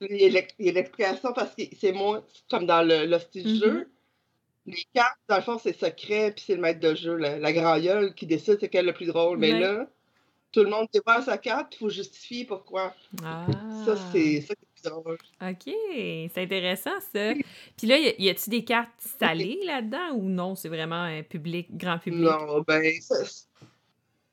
[0.00, 3.88] il y a, l'explication parce que c'est moins comme dans le, le style jeu.
[4.66, 7.52] Les cartes, dans le fond, c'est secret, puis c'est le maître de jeu, la, la
[7.52, 7.78] grand
[8.16, 9.38] qui décide c'est quelle est le plus drôle.
[9.38, 9.86] Mais là,
[10.52, 12.94] tout le monde dévoile sa carte, il faut justifier pourquoi.
[13.24, 13.46] Ah.
[13.84, 14.54] Ça, c'est ça
[14.94, 17.32] OK, c'est intéressant ça.
[17.76, 20.54] Puis là, y a-tu des cartes salées là-dedans ou non?
[20.54, 22.20] C'est vraiment un public, grand public?
[22.20, 22.92] Non, ben,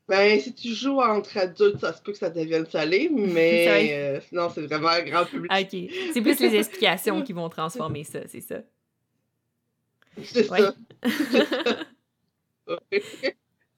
[0.07, 4.21] ben, si tu joues entre adultes, ça se peut que ça devienne salé, mais euh,
[4.27, 5.51] sinon, c'est vraiment un grand public.
[5.51, 5.91] OK.
[6.13, 8.57] C'est plus les explications qui vont transformer ça, c'est ça?
[10.21, 10.75] C'est ça.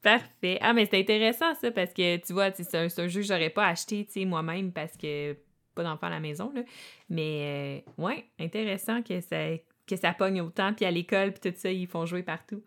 [0.01, 0.59] Parfait.
[0.61, 3.49] Ah, mais c'est intéressant ça parce que tu vois, c'est un, un, jeu que j'aurais
[3.49, 5.35] pas acheté moi-même parce que
[5.73, 6.61] pas d'enfants à la maison, là.
[7.09, 11.57] Mais euh, ouais, intéressant que ça, que ça pogne autant, puis à l'école, puis tout
[11.57, 12.63] ça, ils font jouer partout.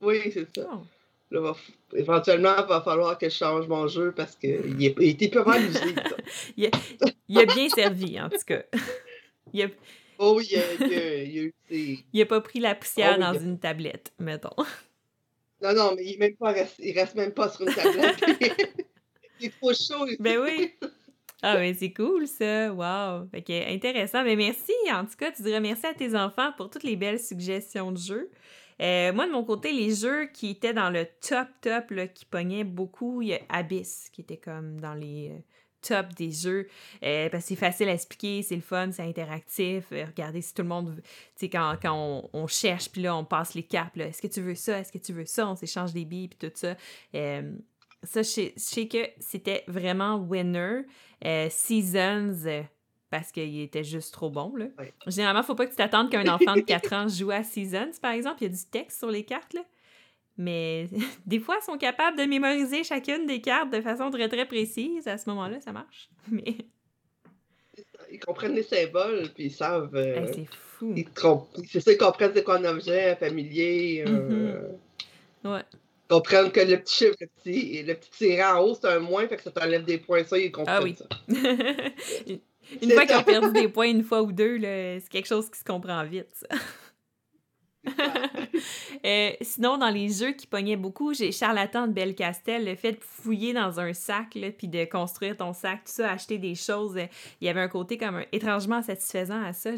[0.00, 0.68] Oui, c'est ça.
[1.30, 1.54] Là,
[1.94, 5.80] éventuellement, il va falloir que je change mon jeu parce qu'il était pas mal usé.
[6.56, 6.70] il, a,
[7.28, 8.62] il, a, bien servi, en tout cas.
[9.52, 9.68] Il a...
[10.18, 14.12] Oh il a, il a, il a pas pris la poussière oh dans une tablette,
[14.18, 14.50] mettons.
[15.62, 18.22] Non, non, mais il, même pas il reste même pas sur une tablette.
[19.40, 20.06] il est trop chaud.
[20.20, 20.72] Ben oui.
[21.42, 22.72] Ah, mais c'est cool ça!
[22.72, 23.28] Wow!
[23.30, 24.24] Fait que, intéressant.
[24.24, 27.20] Mais merci, en tout cas, tu dirais merci à tes enfants pour toutes les belles
[27.20, 28.30] suggestions de jeux.
[28.80, 32.24] Euh, moi, de mon côté, les jeux qui étaient dans le top, top, là, qui
[32.24, 35.38] pognaient beaucoup, il y a Abyss, qui était comme dans les euh,
[35.82, 36.68] top des jeux.
[37.02, 39.86] Euh, parce que c'est facile à expliquer, c'est le fun, c'est interactif.
[39.90, 43.54] regardez si tout le monde, tu sais, quand, quand on, cherche, puis là, on passe
[43.54, 46.04] les cartes, est-ce que tu veux ça, est-ce que tu veux ça, on s'échange des
[46.04, 46.76] billes, puis tout ça.
[47.12, 50.82] ça, je sais que c'était vraiment winner.
[51.24, 52.62] Euh, Seasons euh,
[53.10, 54.54] parce qu'il était juste trop bon.
[54.56, 54.66] Là.
[55.06, 58.12] Généralement, faut pas que tu t'attendes qu'un enfant de 4 ans joue à Seasons, par
[58.12, 58.38] exemple.
[58.42, 59.54] Il y a du texte sur les cartes.
[59.54, 59.62] Là.
[60.38, 60.88] Mais
[61.26, 65.06] des fois, ils sont capables de mémoriser chacune des cartes de façon très très précise.
[65.08, 66.08] À ce moment-là, ça marche.
[66.30, 66.56] Mais...
[68.12, 69.94] Ils comprennent les symboles, puis ils savent.
[69.94, 70.94] Euh, c'est fou.
[71.66, 74.04] C'est ça, ils comprennent c'est quoi un objet familier.
[74.06, 75.50] Mm-hmm.
[75.50, 75.62] Ouais
[76.08, 79.26] comprennent que le petit chiffre, le petit, le petit tirant en haut, c'est un moins,
[79.28, 80.24] fait que ça t'enlève des points.
[80.24, 80.96] Ça, ils comprennent ah oui.
[80.96, 81.06] ça.
[82.82, 85.58] une fois qu'ils ont perdu des points une fois ou deux, c'est quelque chose qui
[85.58, 86.46] se comprend vite, ça.
[89.06, 92.98] Euh, sinon, dans les jeux qui pognaient beaucoup, j'ai Charlatan de Bellecastel, le fait de
[93.00, 96.96] fouiller dans un sac, puis de construire ton sac, tout ça, acheter des choses.
[96.96, 97.06] Euh,
[97.40, 99.70] il y avait un côté comme étrangement satisfaisant à ça.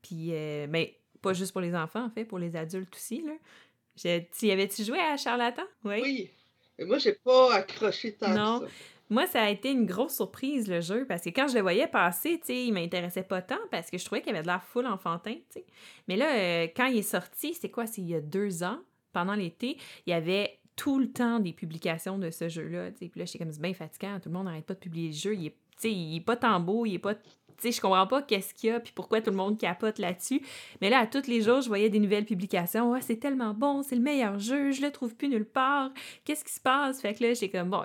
[0.00, 0.86] Puis, euh, ben,
[1.20, 3.22] pas juste pour les enfants, en fait, pour les adultes aussi.
[3.22, 4.24] Là.
[4.38, 5.64] Tu avais-tu joué à Charlatan?
[5.84, 6.00] Oui.
[6.02, 6.30] Oui.
[6.78, 8.60] Mais moi, j'ai pas accroché tant non.
[8.60, 8.72] Que ça.
[9.08, 11.86] Moi, ça a été une grosse surprise, le jeu, parce que quand je le voyais
[11.86, 14.62] passer, tu sais, il m'intéressait pas tant parce que je trouvais qu'il avait de l'air
[14.62, 15.66] full enfantin, tu sais.
[16.08, 17.86] Mais là, euh, quand il est sorti, c'est quoi?
[17.86, 18.78] C'est il y a deux ans,
[19.12, 22.90] pendant l'été, il y avait tout le temps des publications de ce jeu-là.
[22.90, 25.14] Puis là, j'étais comme, c'est bien fatigant, tout le monde n'arrête pas de publier le
[25.14, 25.34] jeu.
[25.34, 27.14] Il est, il est pas tant beau, il est pas
[27.58, 30.42] sais, je comprends pas qu'est-ce qu'il y a puis pourquoi tout le monde capote là-dessus.
[30.80, 32.94] Mais là, à tous les jours, je voyais des nouvelles publications.
[33.00, 35.90] C'est tellement bon, c'est le meilleur jeu, je le trouve plus nulle part.
[36.24, 37.00] Qu'est-ce qui se passe?
[37.00, 37.82] Fait que là, j'ai comme, bon.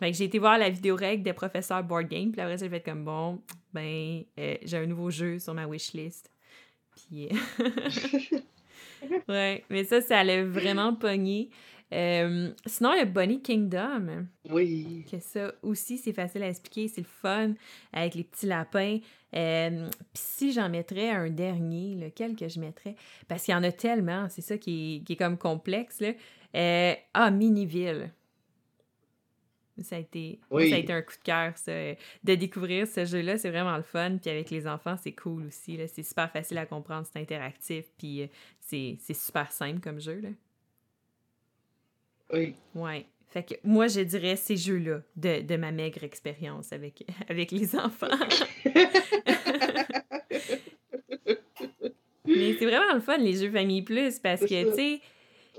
[0.00, 2.32] Fait que j'ai été voir la vidéo règle des professeurs Board Game.
[2.32, 3.40] Puis après, j'ai fait comme, bon,
[3.72, 6.30] ben, euh, j'ai un nouveau jeu sur ma wishlist.
[6.96, 7.28] Puis.
[9.28, 11.50] ouais, mais ça, ça allait vraiment pogner.
[11.92, 14.26] Euh, sinon, a Bunny Kingdom.
[14.48, 15.04] Oui.
[15.10, 17.54] Que ça aussi, c'est facile à expliquer, c'est le fun
[17.92, 18.98] avec les petits lapins.
[19.34, 22.94] Euh, Puis si j'en mettrais un dernier, lequel que je mettrais?
[23.28, 26.00] Parce qu'il y en a tellement, c'est ça qui est, comme complexe.
[26.00, 26.12] Là.
[26.54, 28.12] Euh, ah, Miniville.
[29.82, 31.54] Ça a, été, ça a été un coup de cœur.
[32.24, 34.16] De découvrir ce jeu-là, c'est vraiment le fun.
[34.20, 35.78] Puis avec les enfants, c'est cool aussi.
[35.92, 37.86] C'est super facile à comprendre, c'est interactif.
[37.98, 38.26] Puis euh,
[38.60, 40.20] c'est super simple comme jeu.
[40.20, 40.28] Là.
[42.32, 42.54] Oui.
[42.74, 43.06] Ouais.
[43.28, 47.76] Fait que moi, je dirais ces jeux-là de, de, ma maigre expérience avec, avec les
[47.76, 48.08] enfants.
[52.26, 55.00] Mais c'est vraiment le fun, les jeux Famille Plus, parce que, tu sais,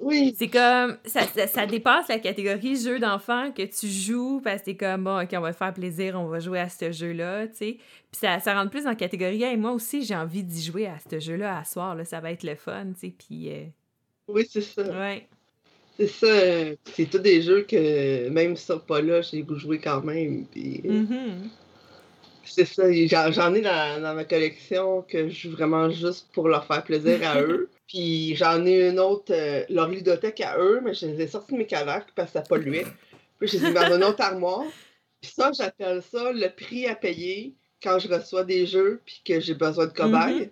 [0.02, 0.36] oui.
[0.38, 4.76] c'est comme, ça, ça, dépasse la catégorie jeu d'enfant que tu joues parce que t'es
[4.76, 7.78] comme, bon, OK, on va faire plaisir, on va jouer à ce jeu-là, tu sais.
[8.12, 10.88] Puis ça, ça rentre plus dans la catégorie, et moi aussi, j'ai envie d'y jouer
[10.88, 13.50] à ce jeu-là à soir, là, ça va être le fun, tu sais, puis...
[13.52, 13.66] Euh,
[14.28, 14.84] oui, c'est ça.
[14.84, 15.28] Ouais.
[15.98, 20.46] C'est ça, c'est tous des jeux que même si pas là, j'ai joué quand même.
[20.46, 20.82] Puis...
[20.84, 21.50] Mm-hmm.
[22.44, 22.84] C'est ça,
[23.32, 27.20] j'en ai dans, dans, ma collection que je joue vraiment juste pour leur faire plaisir
[27.24, 27.70] à eux.
[27.92, 31.52] Puis j'en ai une autre, euh, leur ludothèque à eux, mais je les ai sortis
[31.52, 32.86] de mes calacs parce que ça polluait.
[33.38, 34.64] Puis je les ai mis dans une autre armoire.
[35.20, 39.42] Puis ça, j'appelle ça le prix à payer quand je reçois des jeux puis que
[39.42, 40.50] j'ai besoin de cobayes, mm-hmm.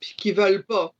[0.00, 0.94] puis qu'ils veulent pas.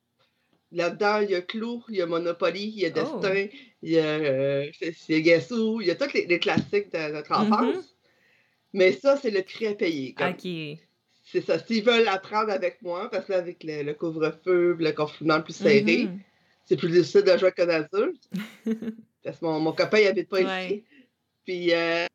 [0.72, 2.92] Là-dedans, il y a Clou, il y a Monopoly, il y a oh.
[2.92, 3.46] Destin,
[3.81, 7.31] il y a, euh, il y a il y a tous les, classiques de notre
[7.31, 7.53] mm-hmm.
[7.55, 7.96] enfance.
[8.74, 10.14] Mais ça, c'est le prix à payer.
[10.20, 10.79] OK.
[11.30, 11.58] C'est ça.
[11.58, 15.82] S'ils veulent apprendre avec moi, parce que là, avec le, couvre-feu, le confinement plus serré,
[15.82, 16.18] mm-hmm.
[16.64, 18.30] c'est plus difficile de jouer qu'un adulte.
[19.22, 20.84] parce que mon, mon copain, il habite pas ici.
[21.44, 22.06] Puis, euh,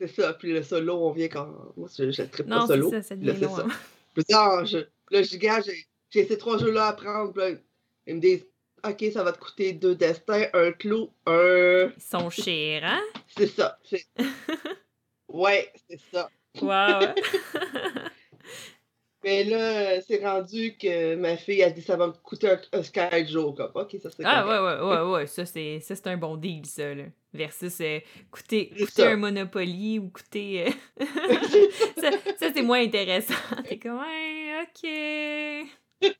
[0.00, 0.34] c'est ça.
[0.34, 1.48] Puis le solo, on vient quand.
[1.76, 2.90] Moi, je ne pas solo.
[2.90, 4.64] Ça, ça là, c'est ça.
[4.64, 4.78] je...
[5.10, 5.64] là, je gage,
[6.10, 7.34] j'ai ces trois jeux-là à prendre.
[8.06, 8.46] ils me disent
[8.86, 11.90] OK, ça va te coûter deux destins, un clou, un.
[11.96, 13.02] Ils sont chers, hein?
[13.36, 13.78] c'est ça.
[15.28, 16.28] ouais, c'est ça.
[16.60, 17.00] Wow!
[19.24, 23.26] Mais là, c'est rendu que ma fille a dit ça va me coûter un, Sky
[23.26, 23.54] Joe.
[23.74, 25.26] OK, ça c'est Ah, ouais, ouais, ouais, ouais.
[25.26, 26.94] Ça, c'est, ça, c'est un bon deal, ça.
[26.94, 27.04] Là.
[27.32, 30.66] Versus euh, coûter, coûter un Monopoly ou coûter.
[30.66, 31.04] Euh,
[31.96, 33.34] ça, ça c'est moins intéressant.
[33.68, 36.10] T'es comme, ouais, OK.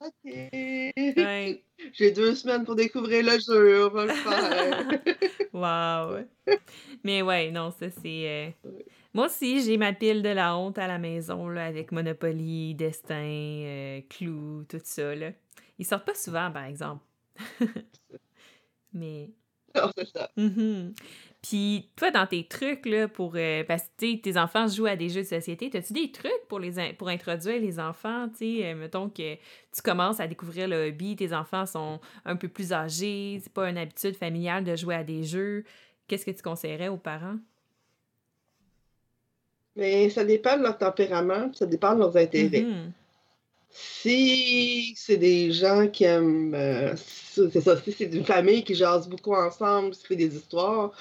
[0.00, 0.32] OK.
[1.92, 5.00] J'ai deux semaines pour découvrir le jeu, on va le faire.
[5.52, 6.56] wow.
[7.02, 8.54] Mais ouais, non, ça c'est.
[8.54, 8.72] Euh,
[9.16, 13.14] moi aussi, j'ai ma pile de la honte à la maison, là, avec Monopoly, Destin,
[13.14, 15.14] euh, Clou, tout ça.
[15.14, 15.30] Là.
[15.78, 17.02] Ils sortent pas souvent, par exemple.
[18.92, 19.30] Mais.
[19.74, 20.30] Non, c'est ça.
[20.36, 20.92] Mm-hmm.
[21.40, 23.32] Puis toi, dans tes trucs, là, pour.
[23.36, 26.58] Euh, parce que tes enfants jouent à des jeux de société, as-tu des trucs pour,
[26.58, 28.28] les pour introduire les enfants?
[28.28, 32.36] Tu sais, euh, mettons que tu commences à découvrir le hobby, tes enfants sont un
[32.36, 35.64] peu plus âgés, c'est pas une habitude familiale de jouer à des jeux.
[36.06, 37.38] Qu'est-ce que tu conseillerais aux parents?
[39.76, 42.62] Mais ça dépend de leur tempérament, ça dépend de leurs intérêts.
[42.62, 42.90] Mm-hmm.
[43.70, 46.54] Si c'est des gens qui aiment.
[46.54, 50.92] Euh, c'est ça, si c'est une famille qui jase beaucoup ensemble, qui fait des histoires,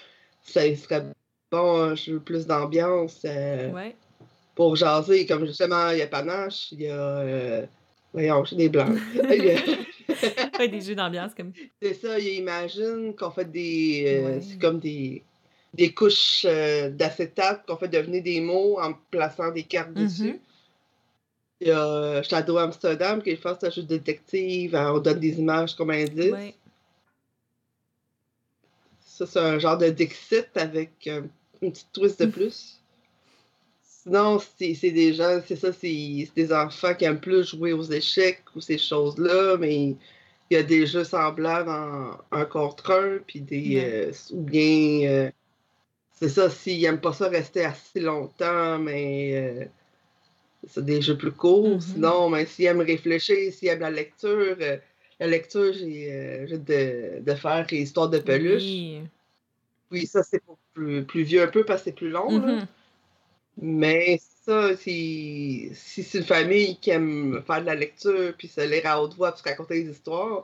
[0.44, 1.06] ça serait
[1.50, 3.92] bon, hein, je veux plus d'ambiance euh,
[4.56, 5.26] pour jaser.
[5.26, 7.20] Comme justement, il y a Panache, il y a.
[7.20, 7.66] Euh,
[8.12, 8.98] voyons, j'ai des blancs.
[10.60, 10.68] a...
[10.68, 11.54] des jeux d'ambiance comme.
[11.82, 14.42] C'est ça, il imagine qu'on fait des.
[14.42, 15.24] C'est comme des,
[15.76, 16.46] des couches
[16.92, 20.04] d'acétate qu'on fait devenir des mots en plaçant des cartes mm-hmm.
[20.04, 20.40] dessus.
[21.62, 25.40] Il y a Shadow Amsterdam qui est force un jeu de détective, on donne des
[25.40, 26.34] images comme indice.
[29.00, 31.22] Ça, c'est un genre de Dixit avec euh,
[31.62, 32.82] une petite twist de plus.
[33.82, 38.44] Sinon, c'est des gens, c'est ça, c'est des enfants qui aiment plus jouer aux échecs
[38.56, 39.96] ou ces choses-là, mais
[40.50, 43.82] il y a des jeux semblables en un contre un, puis des.
[43.82, 45.32] Euh, ou bien.
[46.22, 49.70] Euh, c'est ça, s'ils n'aiment pas ça rester assez longtemps, mais.
[50.68, 51.78] c'est des jeux plus courts.
[51.78, 51.94] Mm-hmm.
[51.94, 54.58] Sinon, mais s'ils aiment réfléchir, s'ils aiment la lecture
[55.20, 58.64] la lecture, j'ai euh, de, de, faire Histoire de peluche.
[58.64, 59.02] Oui,
[59.92, 60.42] oui ça, c'est
[60.74, 62.40] plus, plus vieux un peu parce que c'est plus long.
[62.40, 62.66] Mm-hmm.
[63.62, 68.62] Mais ça, si, si c'est une famille qui aime faire de la lecture puis se
[68.62, 70.44] lire à haute voix puis raconter des histoires,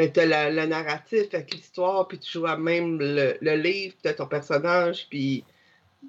[0.00, 3.94] mais tu as le narratif avec l'histoire, puis tu joues à même le, le livre,
[4.02, 5.44] tu ton personnage, puis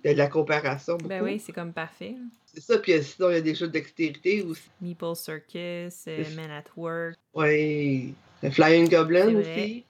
[0.06, 0.98] de la coopération.
[1.04, 2.16] Ben oui, c'est comme parfait.
[2.46, 4.70] C'est ça, puis sinon, il y a des jeux de dextérité aussi.
[4.80, 7.18] Meeple Circus, euh, Men at Work.
[7.34, 8.14] Oui,
[8.50, 9.84] Flying Goblin aussi.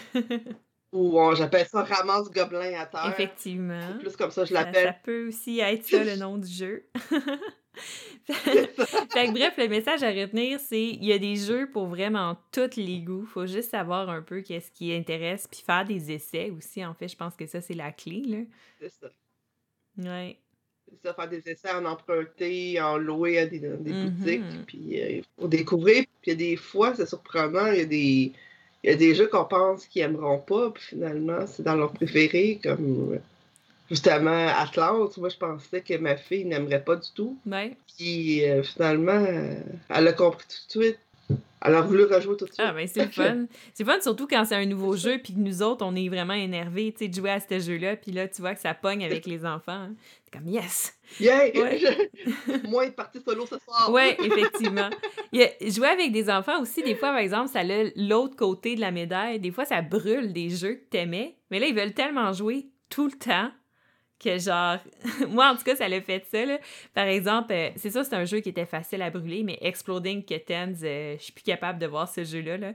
[0.91, 3.07] Ou j'appelle ça ramasse gobelin à terre.
[3.13, 3.97] Effectivement.
[3.97, 4.87] plus comme ça, je l'appelle.
[4.87, 6.83] Ça, peut aussi être ça le nom du jeu.
[8.29, 12.77] fait bref, le message à retenir, c'est il y a des jeux pour vraiment tous
[12.77, 13.25] les goûts.
[13.25, 16.85] Faut juste savoir un peu qu'est-ce qui intéresse, puis faire des essais aussi.
[16.85, 18.23] En fait, je pense que ça, c'est la clé.
[18.25, 18.37] Là.
[18.79, 19.07] C'est ça.
[19.97, 20.37] Ouais.
[20.89, 24.65] C'est ça, faire des essais en emprunter, en louer à des, des boutiques, mm-hmm.
[24.65, 26.03] puis euh, faut découvrir.
[26.21, 28.31] Puis il y a des fois, c'est surprenant, il y a des
[28.83, 31.93] il y a des jeux qu'on pense qu'ils aimeront pas, puis finalement, c'est dans leur
[31.93, 33.19] préféré, comme
[33.91, 35.17] justement Atlante.
[35.17, 37.37] Moi, je pensais que ma fille n'aimerait pas du tout.
[37.45, 37.77] Ouais.
[37.95, 39.23] Puis euh, finalement,
[39.89, 40.99] elle a compris tout de suite.
[41.63, 42.65] Elle a voulu rejouer tout de suite.
[42.67, 43.45] Ah, ben c'est fun.
[43.75, 46.33] c'est fun surtout quand c'est un nouveau jeu, puis que nous autres, on est vraiment
[46.33, 49.05] énervés, tu sais, de jouer à ce jeu-là, puis là, tu vois que ça pogne
[49.05, 49.89] avec les enfants.
[50.25, 50.95] C'est comme yes!
[51.19, 51.51] Yeah!
[52.67, 53.91] Moi, une partie solo ce soir.
[53.91, 54.89] oui, effectivement.
[55.31, 58.89] jouer avec des enfants aussi, des fois, par exemple, ça a l'autre côté de la
[58.89, 59.39] médaille.
[59.39, 63.05] Des fois, ça brûle des jeux que t'aimais, mais là, ils veulent tellement jouer tout
[63.05, 63.51] le temps
[64.21, 64.77] que genre
[65.29, 66.59] moi en tout cas ça l'a fait ça là.
[66.93, 70.23] par exemple euh, c'est ça c'est un jeu qui était facile à brûler mais Exploding
[70.23, 72.73] Kittens euh, je suis plus capable de voir ce jeu là,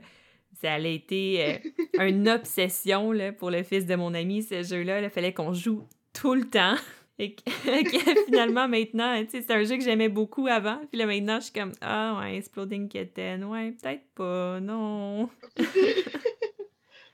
[0.61, 1.59] ça a été
[1.99, 5.01] euh, une obsession là, pour le fils de mon ami ce jeu là.
[5.01, 5.83] Il fallait qu'on joue
[6.13, 6.75] tout le temps.
[7.19, 7.49] Et que,
[8.25, 10.79] finalement maintenant c'est un jeu que j'aimais beaucoup avant.
[10.91, 15.27] Puis là maintenant je suis comme ah ouais Exploding Kitten ouais peut-être pas non.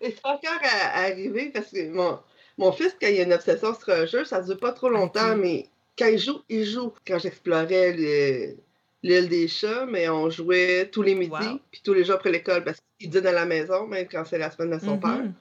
[0.02, 0.60] C'est encore
[0.94, 2.20] arrivé parce que mon
[2.58, 4.90] mon fils, quand il a une obsession sur un jeu, ça ne dure pas trop
[4.90, 6.94] longtemps, mais quand il joue, il joue.
[7.06, 7.94] Quand j'explorais
[9.04, 12.64] l'île des chats, mais on jouait tous les midis, puis tous les jours après l'école,
[12.64, 15.24] parce qu'il dîne à la maison, même quand c'est la semaine de son père.
[15.24, 15.34] Mm-hmm.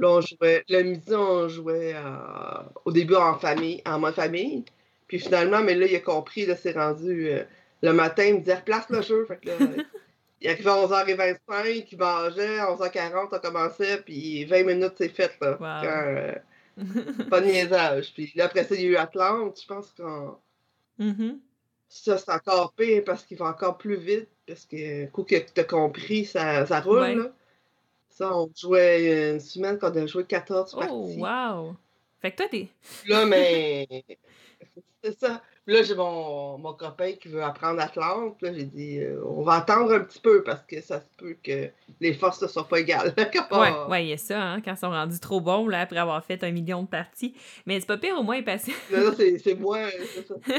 [0.00, 4.64] Là, on jouait, le midi, on jouait euh, au début en famille, en mode famille.
[5.08, 7.28] Puis finalement, mais là, il a compris, là, c'est rendu.
[7.28, 7.42] Euh,
[7.82, 9.24] le matin, il me disait, replace le jeu.
[9.26, 9.54] Fait que là,
[10.40, 15.32] il arrivait à 11h25, il mangeait, à 11h40, on commençait, puis 20 minutes, c'est fait,
[15.40, 15.58] là.
[15.84, 16.34] Euh,
[17.30, 18.12] pas de niaisage.
[18.14, 20.36] Puis là, après ça, il y a eu Atlante, je pense qu'on...
[21.00, 21.38] Mm-hmm.
[21.88, 25.60] Ça, c'est encore pire parce qu'il va encore plus vite, parce que, coup que tu
[25.60, 27.32] as compris, ça, ça roule, là.
[28.10, 30.90] Ça, on jouait une semaine qu'on a joué 14 parties.
[30.90, 31.76] Oh, wow!
[32.20, 32.68] Fait que toi, t'es...
[33.06, 33.86] Là, mais...
[35.02, 35.42] c'est ça.
[35.66, 38.40] Là, j'ai mon, mon, copain qui veut apprendre Atlante.
[38.40, 41.36] Là, j'ai dit, euh, on va attendre un petit peu parce que ça se peut
[41.42, 41.68] que
[42.00, 43.14] les forces ne soient pas égales.
[43.90, 46.24] ouais, il y a ça, hein, quand ils sont rendus trop bons, là, après avoir
[46.24, 47.34] fait un million de parties.
[47.66, 48.70] Mais c'est pas pire au moins parce que.
[48.96, 49.80] non, c'est moi,
[50.14, 50.34] c'est ça.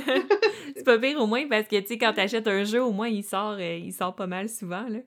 [0.76, 3.08] c'est pas pire au moins parce que, tu sais, quand t'achètes un jeu, au moins,
[3.08, 5.00] il sort, euh, il sort pas mal souvent, là.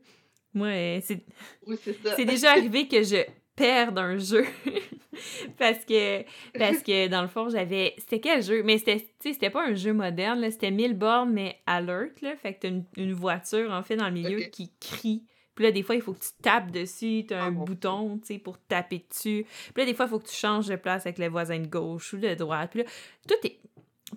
[0.52, 1.24] Moi, euh, c'est.
[1.66, 2.16] Oui, c'est ça.
[2.16, 3.24] C'est déjà arrivé que je
[3.56, 4.44] perdre un jeu.
[5.58, 6.22] Parce que
[6.58, 8.62] parce que dans le fond j'avais c'était quel jeu?
[8.62, 12.34] Mais c'était c'était pas un jeu moderne c'était 1000 bornes mais alert là.
[12.34, 15.24] Fait que t'as une, une, voiture en fait dans le milieu qui crie.
[15.54, 18.28] Puis là des fois il faut que tu tapes dessus t'as un ah, bouton tu
[18.34, 19.44] sais pour taper dessus.
[19.74, 21.68] Puis là des fois il faut que tu changes de place avec les voisins de
[21.68, 22.70] gauche ou de droite.
[22.70, 22.88] Puis là
[23.28, 23.60] tout est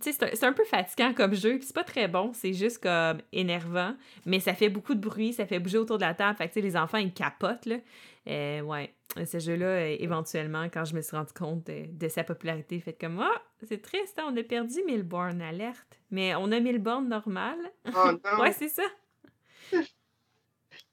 [0.02, 3.96] c'est un, peu fatigant comme jeu, puis c'est pas très bon, c'est juste comme énervant,
[4.26, 6.60] mais ça fait beaucoup de bruit, ça fait bouger autour de la table, fait que
[6.60, 7.78] les enfants ils capotent, là.
[8.28, 8.94] Euh, ouais,
[9.26, 13.20] ce jeu-là, euh, éventuellement, quand je me suis rendu compte de, sa popularité, fait comme
[13.20, 17.58] Ah, c'est triste, hein, on a perdu Milborn alerte, mais on a Milborn normal.
[17.96, 18.42] Oh non!
[18.42, 18.84] ouais, c'est ça.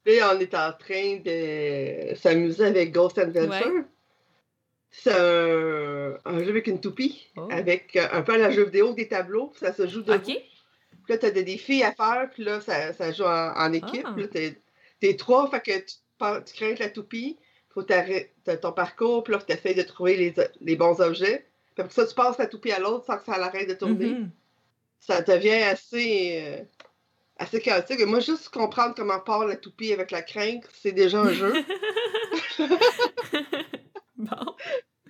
[0.05, 3.85] Et on est en train de s'amuser avec Ghost Adventure.
[4.91, 7.47] C'est un, jeu avec une toupie, oh.
[7.49, 10.25] avec euh, un peu à la jeu vidéo des tableaux, ça se joue de OK.
[10.25, 10.39] Puis
[11.09, 14.05] là, tu as des défis à faire, puis là, ça, ça joue en, équipe.
[14.05, 14.15] Ah.
[14.15, 15.95] Là, t'es trois, fait que tu
[16.45, 17.37] tu crains la toupie,
[17.69, 21.45] faut t'arrêter ton parcours, puis là, tu essaies de trouver les, les, bons objets.
[21.73, 24.05] Puis après ça, tu passes la toupie à l'autre sans que ça l'arrête de tourner.
[24.05, 24.29] Mm-hmm.
[24.99, 26.63] Ça devient assez, euh,
[27.37, 27.99] assez chaotique.
[27.99, 31.53] Et moi, juste comprendre comment part la toupie avec la crainte, c'est déjà un jeu.
[34.17, 34.55] bon.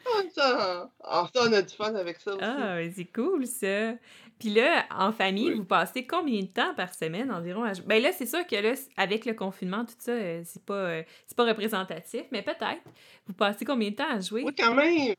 [0.36, 2.44] Ça, ah, ça, on a du fun avec ça aussi.
[2.44, 3.94] Ah, c'est cool ça.
[4.40, 7.86] Puis là, en famille, vous passez combien de temps par semaine environ à jouer?
[7.88, 11.04] Ben là, c'est sûr que là, avec le confinement, tout ça, euh, c'est pas, euh,
[11.38, 12.82] pas représentatif, mais peut-être.
[13.28, 14.44] Vous passez combien de temps à jouer?
[14.44, 15.16] Oui, quand même.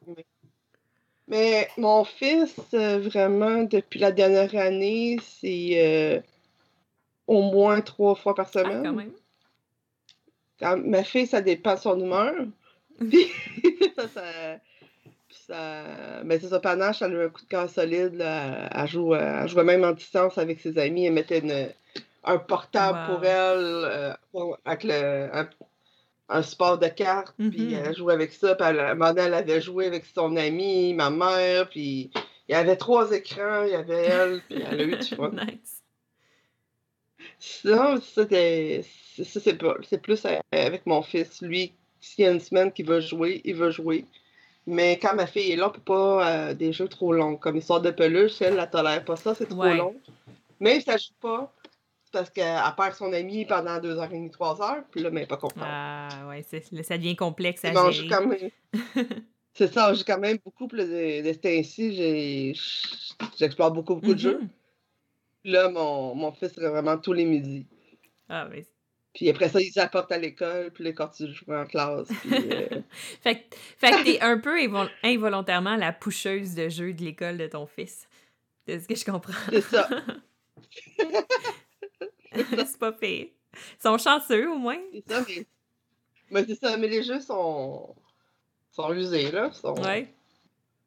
[1.27, 6.23] Mais mon fils, euh, vraiment, depuis la dernière année, c'est
[7.27, 8.83] au moins trois fois par ah, semaine.
[8.83, 9.13] quand même.
[10.61, 12.35] Quand ma fille, ça dépend de son humeur.
[12.99, 13.27] Puis
[13.97, 14.61] ça,
[15.47, 18.15] ça mais c'est ça, Panache, elle a eu un coup de cœur solide.
[18.15, 18.69] Là.
[18.75, 21.07] Elle, joue, elle jouait même en distance avec ses amis.
[21.07, 21.75] Elle mettait
[22.25, 24.13] un portable pour elle euh,
[24.65, 25.29] avec le,
[26.31, 27.83] un sport de cartes, puis Mhm.
[27.85, 30.35] elle jouait avec ça, puis elle, à un moment donné, elle avait joué avec son
[30.37, 32.11] ami, ma mère, puis
[32.49, 35.31] il y avait trois écrans, il y avait elle, puis elle a eu du fun.
[35.33, 35.83] nice.
[37.39, 41.43] Sinon, c'était, c'est- ça, c'est pas, c'est plus euh, avec mon fils.
[41.43, 44.07] Lui, s'il y a une semaine qu'il veut jouer, il veut jouer.
[44.67, 47.37] Mais quand ma fille est là, on peut pas euh, des jeux trop longs.
[47.37, 49.77] Comme Histoire de peluche, elle, elle tolère pas ça, c'est trop Ouais.
[49.77, 49.95] long.
[50.61, 51.53] Mais ça joue pas,
[52.13, 55.27] parce qu'elle perd son ami pendant deux heures et demie, trois heures, puis là, mais
[55.27, 55.63] pas contente.
[55.67, 58.09] Ah, ouais, ça devient complexe à Mais on joue gérer.
[58.09, 58.51] quand même.
[59.53, 60.69] c'est ça, on joue quand même beaucoup.
[60.73, 62.55] Là, de, de ce j'ai-
[63.39, 64.39] j'explore beaucoup, beaucoup de jeux.
[64.41, 64.49] Mhm.
[65.43, 67.67] Puis là, mon, mon fils serait vraiment tous les midis.
[68.31, 68.65] Ah, mais
[69.15, 72.31] Puis après ça, ils apportent à l'école, puis là, quand tu joues en classe, puis...
[72.35, 72.83] euh,
[73.23, 77.39] Fait, que- fait que t'es un peu invol- involontairement la pusheuse de jeu de l'école
[77.39, 78.09] de ton fils.
[78.67, 79.33] C'est ce que je comprends.
[79.51, 79.89] C'est ça.
[82.35, 83.29] c'est pas pire.
[83.53, 84.79] Ils sont chanceux, au moins.
[84.93, 85.47] C'est ça, mais...
[86.31, 87.95] mais c'est ça, mais les jeux sont...
[88.73, 89.53] sont usés, là.
[89.53, 89.75] Sont...
[89.81, 90.13] Ouais.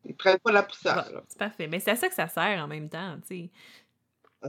[0.04, 1.24] Ils prennent pas la poussière, Bon, là.
[1.28, 1.68] c'est parfait.
[1.68, 3.50] Mais c'est à ça que ça sert en même temps, tu sais.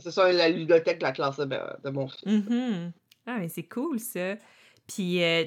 [0.00, 2.26] C'est ça, la ludothèque de la classe de, mon fils.
[2.26, 2.92] Mhm.
[3.28, 4.36] Ah, mais c'est cool, ça.
[4.86, 5.44] Puis, euh,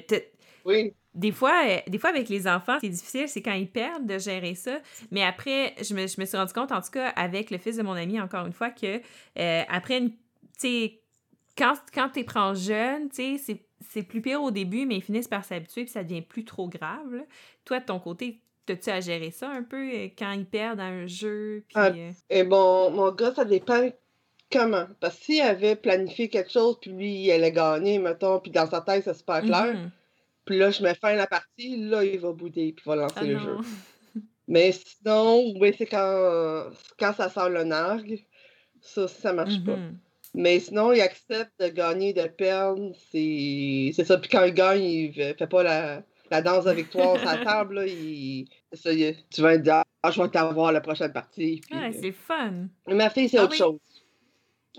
[0.64, 4.06] Oui, des fois, euh, des fois, avec les enfants, c'est difficile, c'est quand ils perdent
[4.06, 4.78] de gérer ça.
[5.10, 7.76] Mais après, je me, je me suis rendu compte, en tout cas, avec le fils
[7.76, 9.00] de mon ami, encore une fois, que
[9.38, 10.12] euh, après, tu
[10.58, 11.00] sais,
[11.56, 15.02] quand, quand tu prends jeune, tu sais, c'est- c'est plus pire au début, mais ils
[15.02, 17.12] finissent par s'habituer, puis ça devient plus trop grave.
[17.14, 17.22] là.
[17.64, 21.64] Toi, de ton côté, t'as-tu à gérer ça un peu quand ils perdent un jeu?
[21.68, 21.92] Puis, Ah,
[22.30, 23.82] et bon, mon gars, ça dépend
[24.52, 24.86] comment?
[25.00, 28.68] Parce que s'il avait planifié quelque chose, puis lui, il allait gagner, mettons, puis dans
[28.68, 29.74] sa tête, c'est super clair.
[29.74, 29.90] mhm.
[30.44, 32.96] Puis là, je mets fin à la partie, là, il va bouder, puis il va
[32.96, 33.56] lancer Ah le jeu.
[34.48, 36.64] Mais sinon, oui, c'est quand,
[36.98, 38.24] quand ça sort le nargue.
[38.80, 39.76] Ça, ça marche pas.
[39.76, 39.96] Mhm.
[40.34, 42.90] Mais sinon, il accepte de gagner, de perdre.
[43.12, 44.18] C'est ça.
[44.18, 47.36] Puis quand il gagne, il fait fait pas la, la danse de victoire sur la
[47.44, 47.74] table.
[47.76, 48.48] Là, il...
[48.72, 51.60] ça, il- tu vas dire, ah, je vais t'avoir la prochaine partie.
[51.68, 52.66] Puis, euh, c'est fun.
[52.88, 53.58] Ma fille, c'est Ah autre oui.
[53.58, 53.78] chose.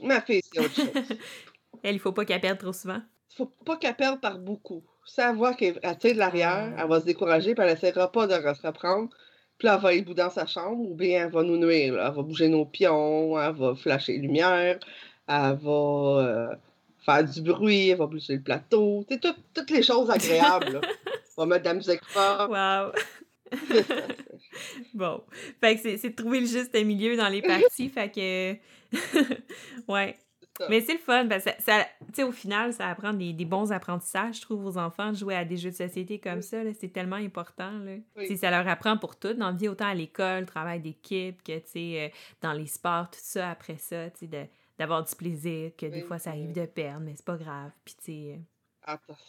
[0.02, 0.90] Ma fille, c'est autre chose.
[1.84, 3.02] Elle, il faut pas qu'elle perde trop souvent.
[3.36, 4.84] faut pas qu'elle perde par beaucoup.
[5.18, 8.26] Elle voit qu'elle elle tire de l'arrière, elle va se décourager, puis elle essaiera pas
[8.26, 9.10] de se reprendre.
[9.58, 11.94] Puis là, elle va aller bout dans sa chambre, ou bien elle va nous nuire.
[11.96, 12.08] là.
[12.10, 14.80] Elle va bouger nos pions, elle va flasher les lumières,
[15.28, 16.56] elle va euh,
[17.06, 19.06] faire du bruit, elle va bouger le plateau.
[19.10, 20.74] Tout- toutes les choses agréables.
[20.74, 20.82] là.
[21.36, 22.50] Elle va mettre de la musique forte.
[22.52, 22.92] Wow!
[24.94, 25.24] Bon.
[25.62, 27.90] Fait que c'est- c'est de trouver le juste milieu dans les parties.
[27.90, 28.56] fait que.
[29.88, 30.16] ouais.
[30.70, 31.28] Mais c'est le fun.
[31.28, 34.42] parce que ça, ça- tu sais, au final, ça apprend des, des bons apprentissages, je
[34.42, 36.44] trouve, aux enfants de jouer à des jeux de société comme Oui.
[36.44, 36.64] ça.
[36.64, 36.72] là.
[36.80, 37.72] C'est tellement important.
[37.80, 37.96] Là.
[38.16, 38.38] Oui.
[38.38, 41.64] Ça leur apprend pour tout dans la vie, autant à l'école, travail d'équipe, que tu
[41.66, 42.10] sais, euh,
[42.42, 44.46] dans les sports, tout ça, après ça, tu sais, de-
[44.78, 47.72] d'avoir du plaisir, que des fois ça arrive de perdre, mais c'est pas grave.
[47.84, 48.40] Puis tu sais.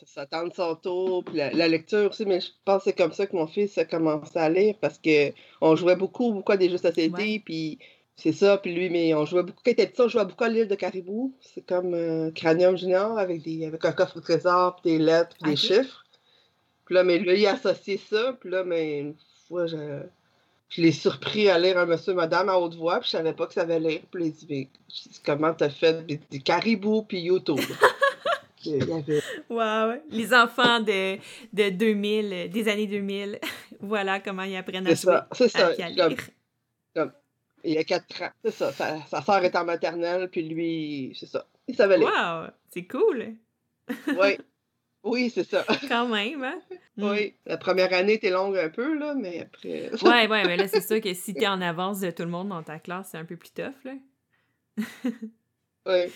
[0.07, 3.13] Ça, tente son tour, puis la, la lecture aussi, mais je pense que c'est comme
[3.13, 6.57] ça que mon fils a commencé à lire, parce que on jouait beaucoup, beaucoup à
[6.57, 7.43] des jeux de société, Ouais.
[7.45, 7.79] puis
[8.17, 10.45] c'est ça, puis lui, mais on jouait beaucoup, quand il était petit, on jouait beaucoup
[10.45, 14.21] à l'île de Caribou, c'est comme euh, Cranium Junior, avec, des, avec un coffre au
[14.21, 16.05] trésor, puis des lettres, puis des chiffres.
[16.85, 19.15] Puis là, mais lui, il a associé ça, puis là, mais une
[19.49, 20.03] fois, je,
[20.69, 23.47] je l'ai surpris à lire un monsieur, madame à haute voix, puis je savais pas
[23.47, 26.39] que ça avait lire, puis il dit, mais je dis, comment t'as fait, Puis il
[26.39, 27.59] dit, Caribou, puis YouTube?
[28.65, 30.01] Puis il y avait Wow!
[30.11, 31.17] Les enfants de,
[31.53, 33.39] de 2000, euh, des années 2000,
[33.81, 35.13] voilà comment ils apprennent à C'est jouer.
[35.15, 35.69] ça, c'est ça.
[35.69, 36.09] à-
[36.95, 37.13] comme-
[37.67, 38.31] il y a quatre ans.
[38.45, 38.73] C'est ça.
[38.73, 41.47] Sa, sa soeur est en maternelle, puis lui, c'est ça.
[41.67, 42.09] Il savait lire.
[42.09, 42.51] Wow!
[42.71, 43.35] C'est cool!
[44.09, 44.39] Oui.
[45.03, 45.67] Oui, c'est ça.
[45.87, 46.59] Quand même, hein?
[46.97, 47.11] Mm.
[47.11, 47.35] Oui.
[47.45, 49.91] La première année était longue un peu, là, mais après.
[50.03, 52.49] Ouais, ouais, mais là, c'est sûr que si t'es en avance de tout le monde
[52.49, 53.93] dans ta classe, c'est un peu plus tough, là.
[55.87, 56.11] Oui.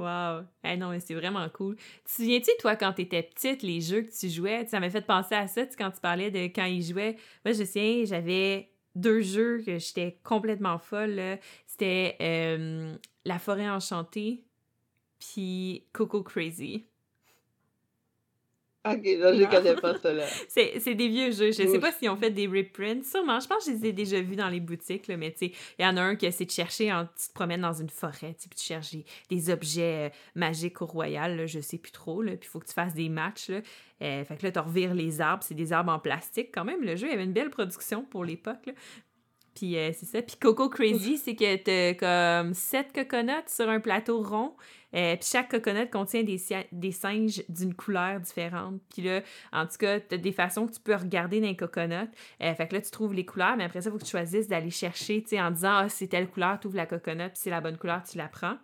[0.00, 0.46] Wow!
[0.64, 1.76] Eh non, mais c'est vraiment cool.
[1.76, 4.64] Tu te souviens-tu, toi, quand t'étais petite, les jeux que tu jouais?
[4.66, 7.16] Ça m'a fait penser à ça, quand tu parlais de quand ils jouaient.
[7.44, 11.20] Moi, je sais, j'avais deux jeux que j'étais complètement folle.
[11.66, 14.46] C'était euh, La forêt enchantée,
[15.18, 16.86] puis Coco Crazy.
[18.82, 19.48] Ok, là, je Non.
[19.50, 20.24] connais pas ça, là.
[20.48, 21.48] C'est c'est des vieux jeux.
[21.52, 21.80] Je sais Ouf.
[21.80, 23.04] pas s'ils ont fait des reprints.
[23.04, 23.38] Sûrement.
[23.38, 25.06] Je pense que je les ai déjà vus dans les boutiques.
[25.06, 27.28] Là, mais tu sais, il y en a un que c'est de chercher, en, tu
[27.28, 30.80] te promènes dans une forêt, tu sais, puis tu cherches des, des objets euh, magiques
[30.80, 31.36] au royal.
[31.36, 32.22] Là, je sais plus trop.
[32.22, 33.50] Là, puis il faut que tu fasses des matchs.
[33.50, 33.60] Là.
[34.02, 35.42] Euh, fait que là, tu revires les arbres.
[35.46, 36.82] C'est des arbres en plastique quand même.
[36.82, 38.64] Le jeu, avait une belle production pour l'époque.
[38.66, 38.72] là.
[39.54, 40.22] Puis euh, c'est ça.
[40.22, 44.54] Puis Coco Crazy, c'est que t'as comme sept coconuts sur un plateau rond.
[44.94, 48.80] Euh, puis chaque coconut contient des, singes d'une couleur différente.
[48.92, 49.22] Puis là,
[49.52, 52.10] en tout cas, tu as des façons que tu peux regarder dans les coconuts.
[52.42, 54.10] Euh, fait que là, tu trouves les couleurs, mais après ça, il faut que tu
[54.10, 57.28] choisisses d'aller chercher, tu sais, en disant, ah, c'est telle couleur, tu ouvres la coconut,
[57.28, 58.56] puis c'est la bonne couleur, tu la prends.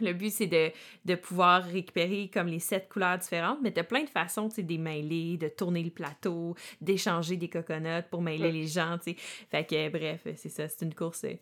[0.00, 0.70] Le but, c'est de,
[1.04, 4.56] de, pouvoir récupérer comme les sept couleurs différentes, mais tu as plein de façons, tu
[4.56, 9.16] sais, d'émailer, de tourner le plateau, d'échanger des coconuts pour mailer les gens, tu sais.
[9.50, 11.24] Fait que, bref, c'est ça, c'est une course.
[11.24, 11.34] Euh.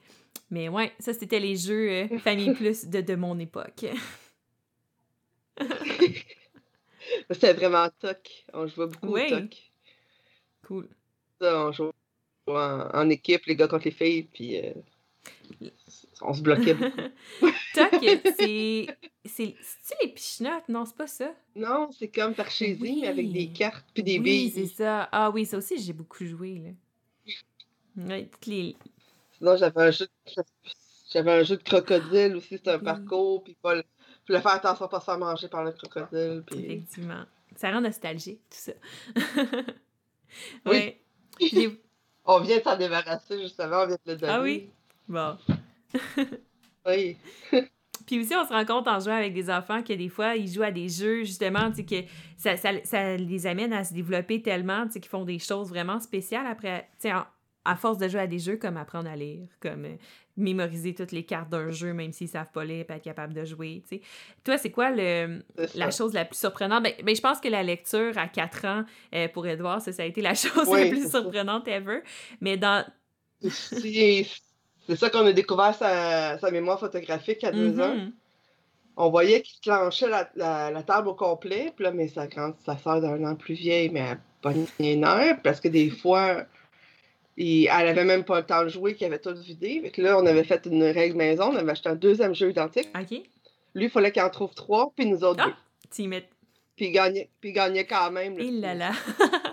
[0.50, 3.86] Mais ouais, ça, c'était les jeux euh, Famille Plus de, de mon époque.
[7.30, 8.44] c'était vraiment toc.
[8.52, 9.72] On jouait beaucoup au toc.
[10.66, 10.88] Cool.
[11.40, 11.90] Ça, on jouait
[12.46, 14.58] en, équipe, les gars contre les filles, puis...
[14.58, 14.72] Euh,
[16.24, 16.96] on se bloquait beaucoup.
[17.74, 17.90] Toc,
[18.38, 18.86] c'est.
[19.24, 19.54] C'est
[20.02, 20.68] les pichenottes?
[20.68, 21.32] Non, c'est pas ça.
[21.54, 22.98] Non, c'est comme par chez oui.
[23.02, 24.50] mais avec des cartes puis des oui, billes.
[24.50, 25.08] c'est ça.
[25.12, 26.58] Ah oui, ça aussi, j'ai beaucoup joué.
[26.58, 26.70] Là.
[27.96, 28.76] Oui, toutes les.
[29.38, 30.42] Sinon, j'avais un jeu de...
[31.12, 33.84] J'avais un jeu de crocodile aussi, c'était un parcours, puis pas le...
[34.24, 36.42] Puis faire attention à pas se faire manger par le crocodile.
[36.46, 36.64] Puis...
[36.64, 37.24] Effectivement.
[37.56, 38.72] Ça rend nostalgique, tout ça.
[40.66, 40.96] oui.
[42.24, 44.32] On vient de s'en débarrasser, justement, on vient de le donner.
[44.32, 44.70] Ah oui?
[45.08, 45.36] Bon.
[46.86, 47.16] Oui.
[48.06, 50.48] Puis aussi, on se rend compte en jouant avec des enfants que des fois, ils
[50.50, 53.94] jouent à des jeux, justement, tu sais, que ça, ça, ça, les amène à se
[53.94, 57.14] développer tellement, tu sais, qu'ils font des choses vraiment spéciales après, tu sais,
[57.64, 59.96] à force de jouer à des jeux comme apprendre à lire, comme euh,
[60.36, 63.44] mémoriser toutes les cartes d'un jeu, même s'ils savent pas lire, pas être capable de
[63.44, 64.02] jouer, tu sais.
[64.44, 65.42] Toi, c'est quoi le,
[65.74, 66.82] la chose la plus surprenante?
[66.82, 68.84] Ben, ben, je pense que la lecture à 4 ans,
[69.14, 72.00] euh, pour Edouard, ça, ça a été la chose Oui, la plus surprenante ever.
[72.40, 72.84] Mais dans...
[74.88, 77.94] C'est ça qu'on a découvert sa, sa mémoire photographique à deux ans.
[77.94, 78.12] Mhm.
[78.96, 82.54] On voyait qu'il clenchait la, la, la table au complet, puis là, mais sa grande,
[82.64, 86.44] sa sœur d'un an plus vieille, mais elle pognait les nerfs, parce que des fois,
[87.38, 89.80] il- elle avait même pas le temps de jouer, qu'il avait tout vidé.
[89.82, 92.50] Fait que là, on avait fait une règle maison, on avait acheté un deuxième jeu
[92.50, 92.88] identique.
[92.94, 93.10] OK.
[93.74, 95.46] Lui, il fallait qu'il en trouve trois, puis nous autres Ah!
[95.46, 95.54] deux.
[96.76, 98.36] Puis il gagnait, puis il gagnait quand même.
[98.36, 98.44] là.
[98.44, 98.90] Il là là.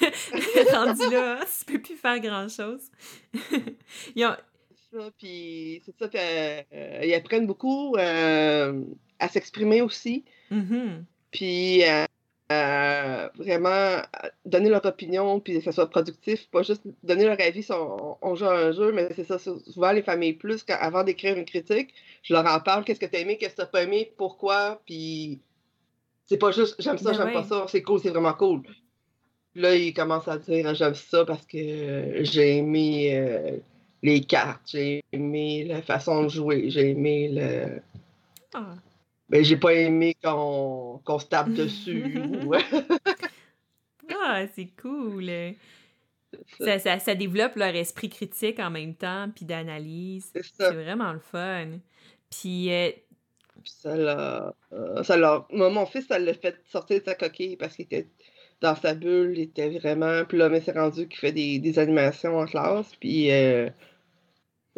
[0.72, 2.82] Rendu là, tu peux plus faire grand-chose.
[4.16, 4.36] Ils ont-
[4.74, 8.82] C'est ça, puis c'est ça, puis euh, apprennent beaucoup euh,
[9.18, 10.24] à s'exprimer aussi.
[10.50, 11.04] Mhm.
[11.30, 11.82] puis
[12.52, 14.02] euh, vraiment
[14.44, 18.18] donner leur opinion, puis que ça soit productif, pas juste donner leur avis si on,
[18.20, 21.38] on joue à un jeu, mais c'est ça, souvent les familles plus, quand, avant d'écrire
[21.38, 24.12] une critique, je leur en parle, qu'est-ce que t'as aimé, qu'est-ce que t'as pas aimé,
[24.18, 25.40] pourquoi, puis
[26.26, 27.32] c'est pas juste j'aime ça, Ben j'aime ouais.
[27.32, 28.60] pas ça, c'est cool, c'est vraiment cool.
[29.54, 33.58] Là, ils commencent à dire Ah, j'aime ça parce que j'ai aimé euh,
[34.02, 37.82] les cartes, j'ai aimé la façon de jouer, j'ai aimé le.
[38.54, 38.74] Ah.
[39.28, 42.18] Ben, j'ai pas aimé qu'on se tape dessus.
[44.24, 45.30] Ah, c'est cool.
[46.60, 50.32] Ça, ça, ça développe leur esprit critique en même temps, puis d'analyse.
[50.34, 51.78] C'est vraiment le fun.
[52.30, 52.90] Puis, euh,
[53.62, 54.54] Puis ça l'a.
[54.72, 55.40] euh.
[55.50, 58.08] Moi, mon fils, ça l'a fait sortir de sa coquille parce qu'il était
[58.62, 60.24] dans sa bulle, il était vraiment.
[60.24, 62.92] Puis là, mais c'est rendu qu'il fait des, des animations en classe.
[63.00, 63.68] Puis euh,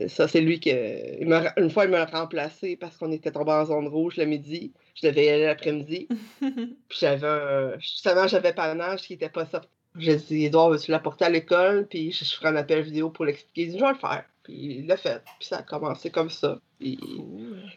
[0.09, 0.71] ça, c'est lui qui.
[0.71, 4.73] il Une fois, il m'a remplacé parce qu'on était tombé en zone rouge le midi.
[4.95, 6.09] Je devais y aller l'après-midi.
[6.41, 7.79] Puis j'avais un.
[7.79, 9.69] Justement, j'avais panache qui était pas sorti.
[9.97, 11.87] J'ai dit, Edouard, veux-tu l'apporter à l'école?
[11.87, 13.63] Puis je, je ferai un appel vidéo pour l'expliquer.
[13.63, 14.25] Il dit, je vais le faire.
[14.43, 15.23] Puis il l'a fait.
[15.39, 16.59] Puis ça a commencé comme ça.
[16.81, 16.99] Puis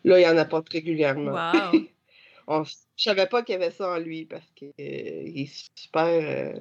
[0.04, 1.32] là, il en apporte régulièrement.
[1.32, 1.80] Wow.
[2.48, 6.06] On, je savais pas qu'il y avait ça en lui parce qu'il est super.
[6.06, 6.60] euh,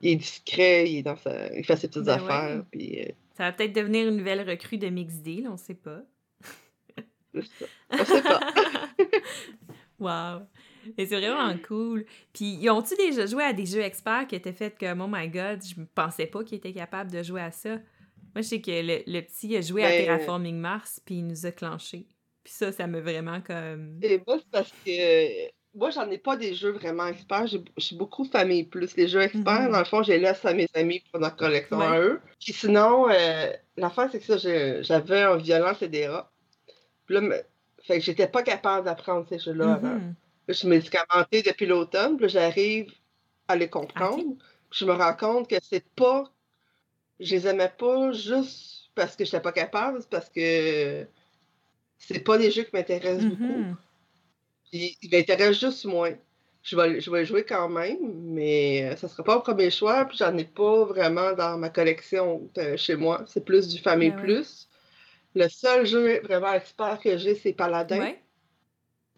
[0.00, 2.56] il est discret, il, est dans sa, il fait ses petites Ben affaires.
[2.58, 2.62] ouais.
[2.70, 6.02] Puis, euh, Ça va peut-être devenir une nouvelle recrue de Mix Deal, on sait pas.
[7.34, 8.40] On sait pas.
[9.98, 10.42] wow.
[10.96, 12.04] Et c'est vraiment cool.
[12.32, 15.28] Puis, ils ont-tu déjà joué à des jeux experts qui étaient faits comme, oh my
[15.28, 17.70] god, je pensais pas qu'ils étaient capables de jouer à ça?
[17.70, 21.26] Moi, je sais que le, le petit a joué à Ben, Terraforming Mars, puis il
[21.26, 22.06] nous a clenché.
[22.46, 23.98] Puis ça, ça m'a vraiment comme.
[24.02, 27.48] Et moi, c'est parce que moi, j'en ai pas des jeux vraiment experts.
[27.48, 28.96] J'ai je suis beaucoup famille plus.
[28.96, 29.72] Les jeux experts, Mhm.
[29.72, 32.20] dans le fond, je les laisse à mes amis pour notre collection à eux.
[32.40, 36.30] Puis sinon, euh, l'affaire, c'est que ça, j'ai- j'avais un violent CDA.
[37.04, 37.42] Puis là, me-
[37.82, 39.94] fait que j'étais pas capable d'apprendre ces jeux-là avant.
[39.96, 40.14] Mhm.
[40.14, 40.14] Là,
[40.46, 42.92] je suis médicamentée depuis l'automne, puis j'arrive
[43.48, 44.22] à les comprendre.
[44.70, 46.30] Puis je me rends compte que c'est pas.
[47.18, 51.06] Je les aimais pas juste parce que j'étais pas capable, c'est parce que
[51.98, 53.42] c'est pas des jeux qui m'intéressent beaucoup.
[53.44, 53.76] Mhm.
[54.70, 56.12] Puis ils m'intéressent juste moins.
[56.62, 60.04] Je vais, je vais jouer quand même, mais euh, ça sera pas au premier choix,
[60.04, 63.22] puis j'en ai pas vraiment dans ma collection chez moi.
[63.26, 64.22] C'est plus du Famille Ben ouais.
[64.22, 64.68] Plus.
[65.36, 68.00] Le seul jeu vraiment expert que j'ai, c'est Paladin.
[68.00, 68.22] Ouais.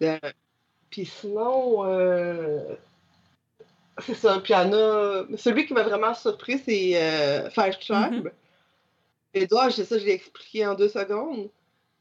[0.02, 0.18] Euh,
[0.90, 2.74] Puis sinon, euh,
[4.00, 4.40] c'est ça.
[4.40, 5.24] Puis il y en a.
[5.36, 8.28] Celui qui m'a vraiment surpris, c'est euh, Five Tribe.
[9.34, 11.50] Edouard, j'ai ça, je l'ai expliqué en deux secondes.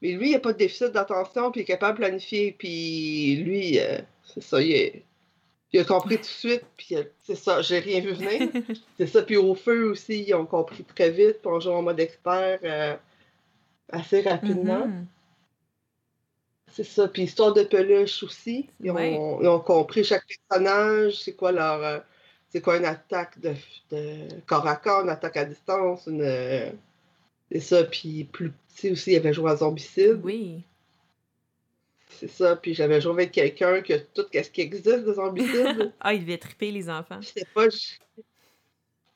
[0.02, 2.52] Mais lui, il n'a pas de déficit d'attention, puis il est capable de planifier.
[2.58, 5.02] Puis lui, euh, c'est ça, il, est-
[5.72, 6.64] il a compris tout de suite.
[6.76, 8.48] Puis euh, c'est ça, j'ai rien vu venir.
[8.98, 9.22] c'est ça.
[9.22, 11.40] Puis au feu aussi, ils ont compris très vite.
[11.42, 12.96] Puis on joue en mode expert euh,
[13.90, 14.86] assez rapidement.
[14.86, 15.06] Mhm.
[16.72, 17.08] C'est ça.
[17.08, 18.68] Puis histoire de peluche aussi.
[18.80, 21.82] Ils ont, ils ont compris chaque personnage, c'est quoi leur.
[21.82, 21.98] Euh,
[22.50, 23.54] c'est quoi une attaque de,
[23.90, 26.22] de, corps à corps, une attaque à distance, une.
[27.50, 27.84] C'est ça.
[27.84, 30.20] Puis plus petit aussi, il avait joué à Zombicide.
[30.22, 30.64] Oui.
[32.08, 32.56] C'est ça.
[32.56, 35.92] Puis j'avais joué avec quelqu'un qui a tout ce qui existe de Zombicide.
[36.00, 37.20] ah, il devait triper les enfants.
[37.20, 37.66] Je sais pas.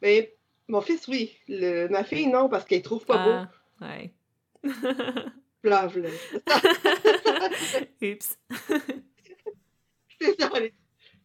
[0.01, 0.35] Mais
[0.68, 1.37] mon fils, oui.
[1.49, 3.30] Ma fille, non, parce qu'elle trouve pas beau.
[3.30, 4.12] Ah, ouais.
[5.62, 6.11] Plave-le.
[8.03, 8.39] Oups.
[10.20, 10.51] C'est ça.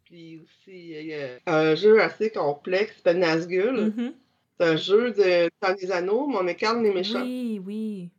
[0.05, 3.89] Puis aussi, il y a un jeu assez complexe s'appelle Nazgul.
[3.89, 4.13] Mm-hmm.
[4.59, 7.21] C'est un jeu de Dans les anneaux, mais on incarne les méchants.
[7.21, 8.09] Oui, oui.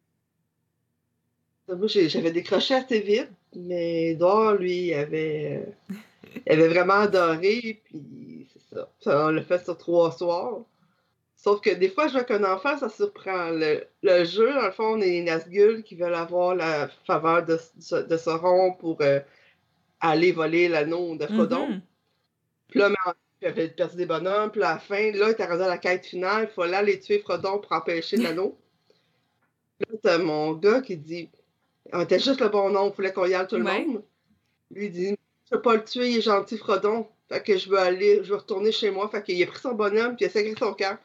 [2.09, 5.66] J'avais décroché assez vite, mais Edouard, lui, il avait,
[6.47, 9.26] il avait vraiment adoré, puis c'est ça.
[9.26, 10.61] On l'a fait sur trois soirs.
[11.36, 13.51] Sauf que des fois, je vois qu'un enfant, ça surprend.
[13.51, 17.45] Le, le, jeu, dans le fond, on est les Nazgûl qui veulent avoir la faveur
[17.45, 17.59] de,
[18.03, 19.20] de Sauron pour euh,
[20.01, 21.68] aller voler l'anneau de Frodon.
[21.68, 21.80] Mm-hmm.
[22.68, 22.91] Puis là,
[23.41, 26.49] j'avais perdu des bonhommes, puis à la fin, là, t'es rendu à la quête finale,
[26.51, 28.59] il faut aller tuer Frodon pour empêcher l'anneau.
[29.80, 31.30] là, t'as mon gars qui dit
[31.93, 34.03] On était juste le bon nom, il fallait qu'on y aille tout le monde.
[34.70, 37.07] Lui, il dit Je peux pas le tuer, il est gentil, Frodon.
[37.28, 39.09] Fait que je veux aller, je veux retourner chez moi.
[39.11, 40.97] Fait qu'il a pris son bonhomme, puis il a sacré son cœur.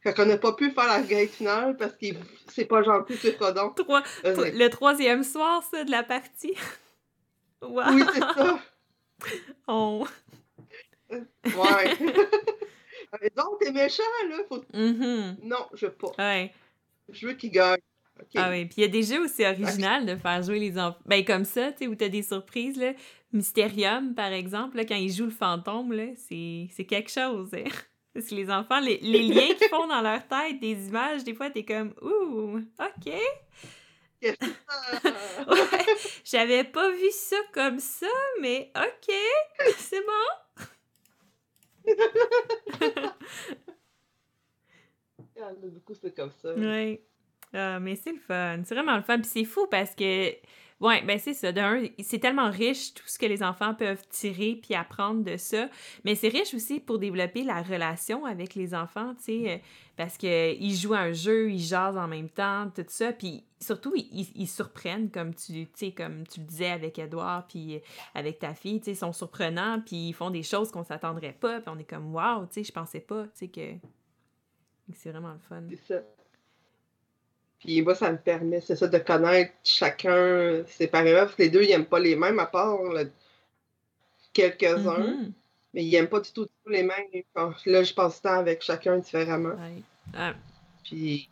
[0.00, 2.06] Fait qu'on n'a pas pu faire la guerre finale parce que
[2.48, 3.70] c'est pas gentil, c'est Frodon.
[3.70, 6.54] Trois, le troisième soir, ça, de la partie.
[7.62, 7.82] wow.
[7.92, 8.58] Oui, c'est ça.
[9.66, 10.06] Oh.
[11.10, 11.96] Ouais.
[13.36, 14.36] Donc, t'es méchant, là.
[14.48, 14.64] Faut...
[14.74, 15.36] Mm-hmm.
[15.42, 16.12] Non, je veux pas.
[16.18, 16.52] Ouais.
[17.08, 17.80] Je veux qu'il gagne.
[18.34, 20.98] Ah oui, puis il y a des jeux aussi originaux de faire jouer les enfants.
[21.04, 22.92] Ben, comme ça, tu sais, où t'as des surprises, là.
[23.32, 27.50] Mysterium, par exemple, là, quand ils jouent le fantôme, là, c'est quelque chose.
[27.54, 27.64] Hein.
[28.14, 31.34] Parce que les enfants, les, les liens qu'ils font dans leur tête, des images, des
[31.34, 33.12] fois, t'es comme «Ouh, OK!»
[34.22, 35.86] ouais,
[36.24, 38.06] J'avais pas vu ça comme ça,
[38.40, 39.14] mais OK,
[39.78, 40.45] c'est bon.
[45.62, 46.54] Du coup, c'est comme ça.
[46.54, 47.00] Oui.
[47.52, 48.62] Ah, mais c'est le fun.
[48.64, 49.18] C'est vraiment le fun.
[49.18, 50.32] Puis c'est fou parce que
[50.78, 51.52] Ouais, ben c'est ça.
[51.52, 55.70] D'un, c'est tellement riche tout ce que les enfants peuvent tirer puis apprendre de ça.
[56.04, 59.58] Mais c'est riche aussi pour développer la relation avec les enfants, tu sais, euh,
[59.96, 63.14] parce qu'ils jouent à un jeu, ils jasent en même temps, tout ça.
[63.14, 67.80] Puis surtout, ils, ils surprennent, comme tu, comme tu le disais avec Edouard puis euh,
[68.14, 71.32] avec ta fille, tu sais, ils sont surprenants puis ils font des choses qu'on s'attendrait
[71.40, 71.60] pas.
[71.60, 73.78] Puis on est comme, waouh, tu sais, je pensais pas, tu sais, que
[74.92, 75.62] c'est vraiment le fun.
[75.70, 76.02] C'est ça.
[77.60, 81.62] Puis moi, ça me permet, c'est ça, de connaître chacun séparément, parce que les deux,
[81.62, 82.78] ils n'aiment pas les mêmes, à part
[84.32, 84.98] quelques-uns.
[84.98, 85.32] Mm-hmm.
[85.74, 87.06] Mais ils n'aiment pas du tout, les mêmes.
[87.66, 89.56] Là, je passe temps avec chacun différemment.
[90.14, 90.34] Ah.
[90.84, 91.28] Puis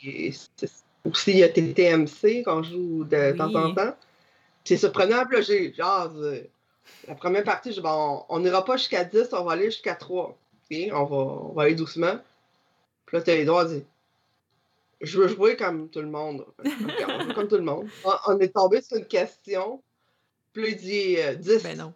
[1.04, 3.96] aussi, il y a TTMC qu'on joue de, temps en temps.
[4.64, 6.10] C'est surprenant, là, j'ai genre,
[7.06, 10.36] la première partie, je bon, on n'ira pas jusqu'à 10, on va aller jusqu'à 3.
[10.92, 12.18] On, va, on va aller doucement.
[13.06, 13.82] Puis là, tu as les droits dire
[15.04, 16.46] je veux jouer comme tout le monde.
[17.34, 17.88] comme tout le monde.
[18.26, 19.82] On, est tombé sur une question.
[20.52, 21.50] Puis il dit 10.
[21.50, 21.94] Euh, ben non.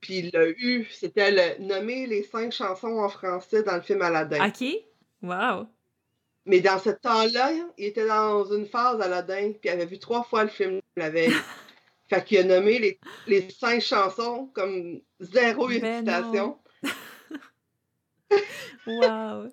[0.00, 4.48] Puis le U, c'était le nommer les cinq chansons en français dans le film Aladdin.
[4.48, 4.64] OK.
[5.22, 5.68] Wow.
[6.44, 10.24] Mais dans ce temps-là, il était dans une phase Aladdin, puis il avait vu trois
[10.24, 11.30] fois le film la veille.
[12.10, 12.98] fait qu'il a nommé les,
[13.28, 16.58] les, cinq chansons comme zéro ben hésitation.
[18.86, 19.48] wow.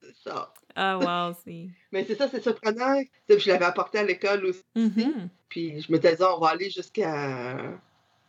[0.00, 0.52] C'est ça.
[0.80, 1.66] Ah, wow, c'est.
[1.92, 3.02] Mais c'est ça, c'est surprenant.
[3.28, 4.62] Je l'avais apporté à l'école aussi.
[4.76, 5.28] Mm-hmm.
[5.48, 7.56] Puis je me disais, on va aller jusqu'à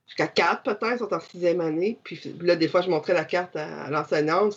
[0.08, 2.00] jusqu'à 4 peut-être, sont en sixième année.
[2.04, 4.54] Puis là, des fois, je montrais la carte à, l'enseignante.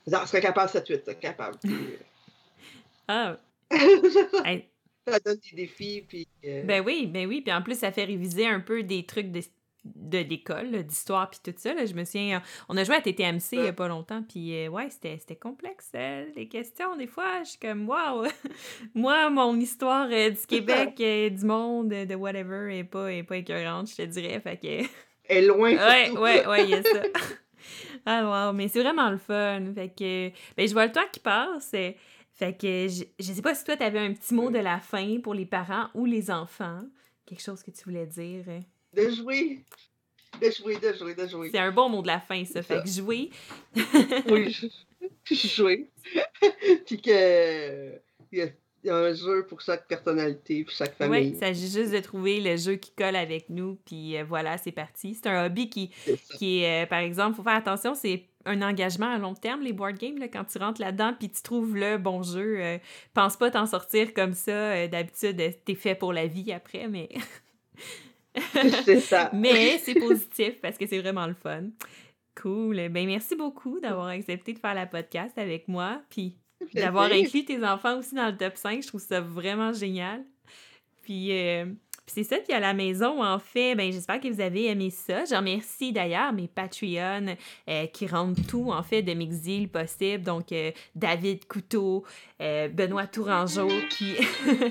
[0.00, 1.56] Je disais, ah, serait capable 7-8, c'est capable.
[3.08, 3.36] ah.
[5.08, 6.04] Ça donne des défis.
[6.08, 7.40] Puis, euh, Ben oui, ben oui.
[7.40, 9.40] Puis en plus, ça fait réviser un peu des trucs de
[9.94, 11.74] de l'école, d'histoire, puis tout ça.
[11.74, 11.86] Là.
[11.86, 14.68] Je me souviens, on a joué à TTMC il n'y a pas longtemps, puis euh,
[14.68, 16.96] ouais, c'était complexe, euh, les questions.
[16.96, 18.26] Des fois, je suis comme, waouh!
[18.94, 23.90] Moi, mon histoire euh, du Québec, du monde, de whatever, est pas, est pas écœurante,
[23.90, 24.40] je te dirais.
[24.40, 24.86] Fait que...
[25.28, 25.72] est loin.
[25.72, 27.02] Ouais, ouais, ouais, il y a ça.
[28.06, 29.62] ah, wow, mais c'est vraiment le fun.
[29.74, 31.70] Fait que, ben, je vois le temps qui passe.
[32.32, 34.78] Fait que, je, je sais pas si toi, tu avais un petit mot de la
[34.78, 36.82] fin pour les parents ou les enfants.
[37.24, 38.44] Quelque chose que tu voulais dire
[38.96, 39.60] de jouer.
[40.40, 41.50] De jouer, de jouer, de jouer.
[41.50, 42.62] C'est un bon mot de la fin, ça.
[42.62, 43.30] Fait que jouer.
[44.28, 44.54] oui,
[45.30, 45.88] jouer.
[46.86, 47.92] Puis que.
[48.32, 48.52] Il
[48.84, 51.20] y, a, un jeu pour chaque personnalité, pour chaque famille.
[51.20, 54.58] Oui, il s'agit juste de trouver le jeu qui colle avec nous, puis euh, voilà,
[54.58, 55.14] c'est parti.
[55.14, 55.90] C'est un hobby qui,
[56.36, 59.62] qui est, euh, par exemple, il faut faire attention, c'est un engagement à long terme,
[59.62, 62.60] les board games, là, quand tu rentres là-dedans puis tu trouves le bon jeu.
[62.60, 62.78] Euh,
[63.14, 64.86] pense pas t'en sortir comme ça.
[64.86, 67.08] D'habitude, t'es fait pour la vie après, mais
[68.84, 69.30] c'est ça.
[69.32, 71.64] Mais c'est positif parce que c'est vraiment le fun.
[72.40, 72.88] Cool.
[72.90, 76.36] Ben merci beaucoup d'avoir accepté de faire la podcast avec moi, puis
[76.74, 78.82] d'avoir inclus tes enfants aussi dans le top 5.
[78.82, 80.24] Je trouve ça vraiment génial.
[81.02, 81.66] Puis euh,
[82.06, 84.90] puis c'est ça, puis à la maison, en fait, ben j'espère que vous avez aimé
[84.90, 85.24] ça.
[85.24, 87.34] Je remercie d'ailleurs mes Patreons
[87.68, 90.22] euh, qui rendent tout, en fait, de Mixil possible.
[90.22, 92.04] Donc, euh, David Couteau,
[92.40, 94.14] euh, Benoît Tourangeau, puis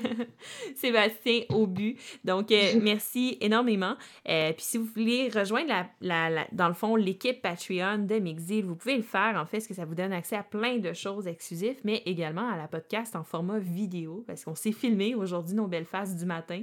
[0.75, 1.97] Sébastien Aubu.
[2.23, 3.97] Donc, merci énormément.
[4.23, 5.67] puis si vous voulez rejoindre,
[5.99, 9.57] la, la, dans le fond, l'équipe Patreon de Mixil, vous pouvez le faire, en fait,
[9.57, 12.69] parce que ça vous donne accès à plein de choses exclusives, mais également à la
[12.69, 16.61] podcast en format vidéo, parce qu'on s'est filmé aujourd'hui nos belles faces du matin.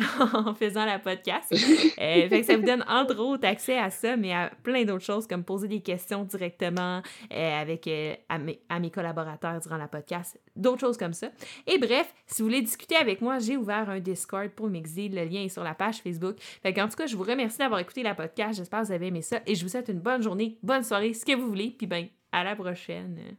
[0.34, 1.52] en faisant la podcast.
[1.52, 5.04] Euh, fait que ça vous donne entre autres accès à ça, mais à plein d'autres
[5.04, 10.38] choses comme poser des questions directement euh, avec euh, à, mes, collaborateurs durant la podcast,
[10.56, 11.28] d'autres choses comme ça.
[11.66, 15.08] Et bref, si vous voulez discuter avec moi, j'ai ouvert un Discord pour Mixi.
[15.08, 16.36] Le lien est sur la page Facebook.
[16.62, 18.58] Fait en tout cas, je vous remercie d'avoir écouté la podcast.
[18.58, 21.12] J'espère que vous avez aimé ça et je vous souhaite une bonne journée, bonne soirée,
[21.12, 21.74] ce que vous voulez.
[21.76, 23.36] Puis ben, à la prochaine.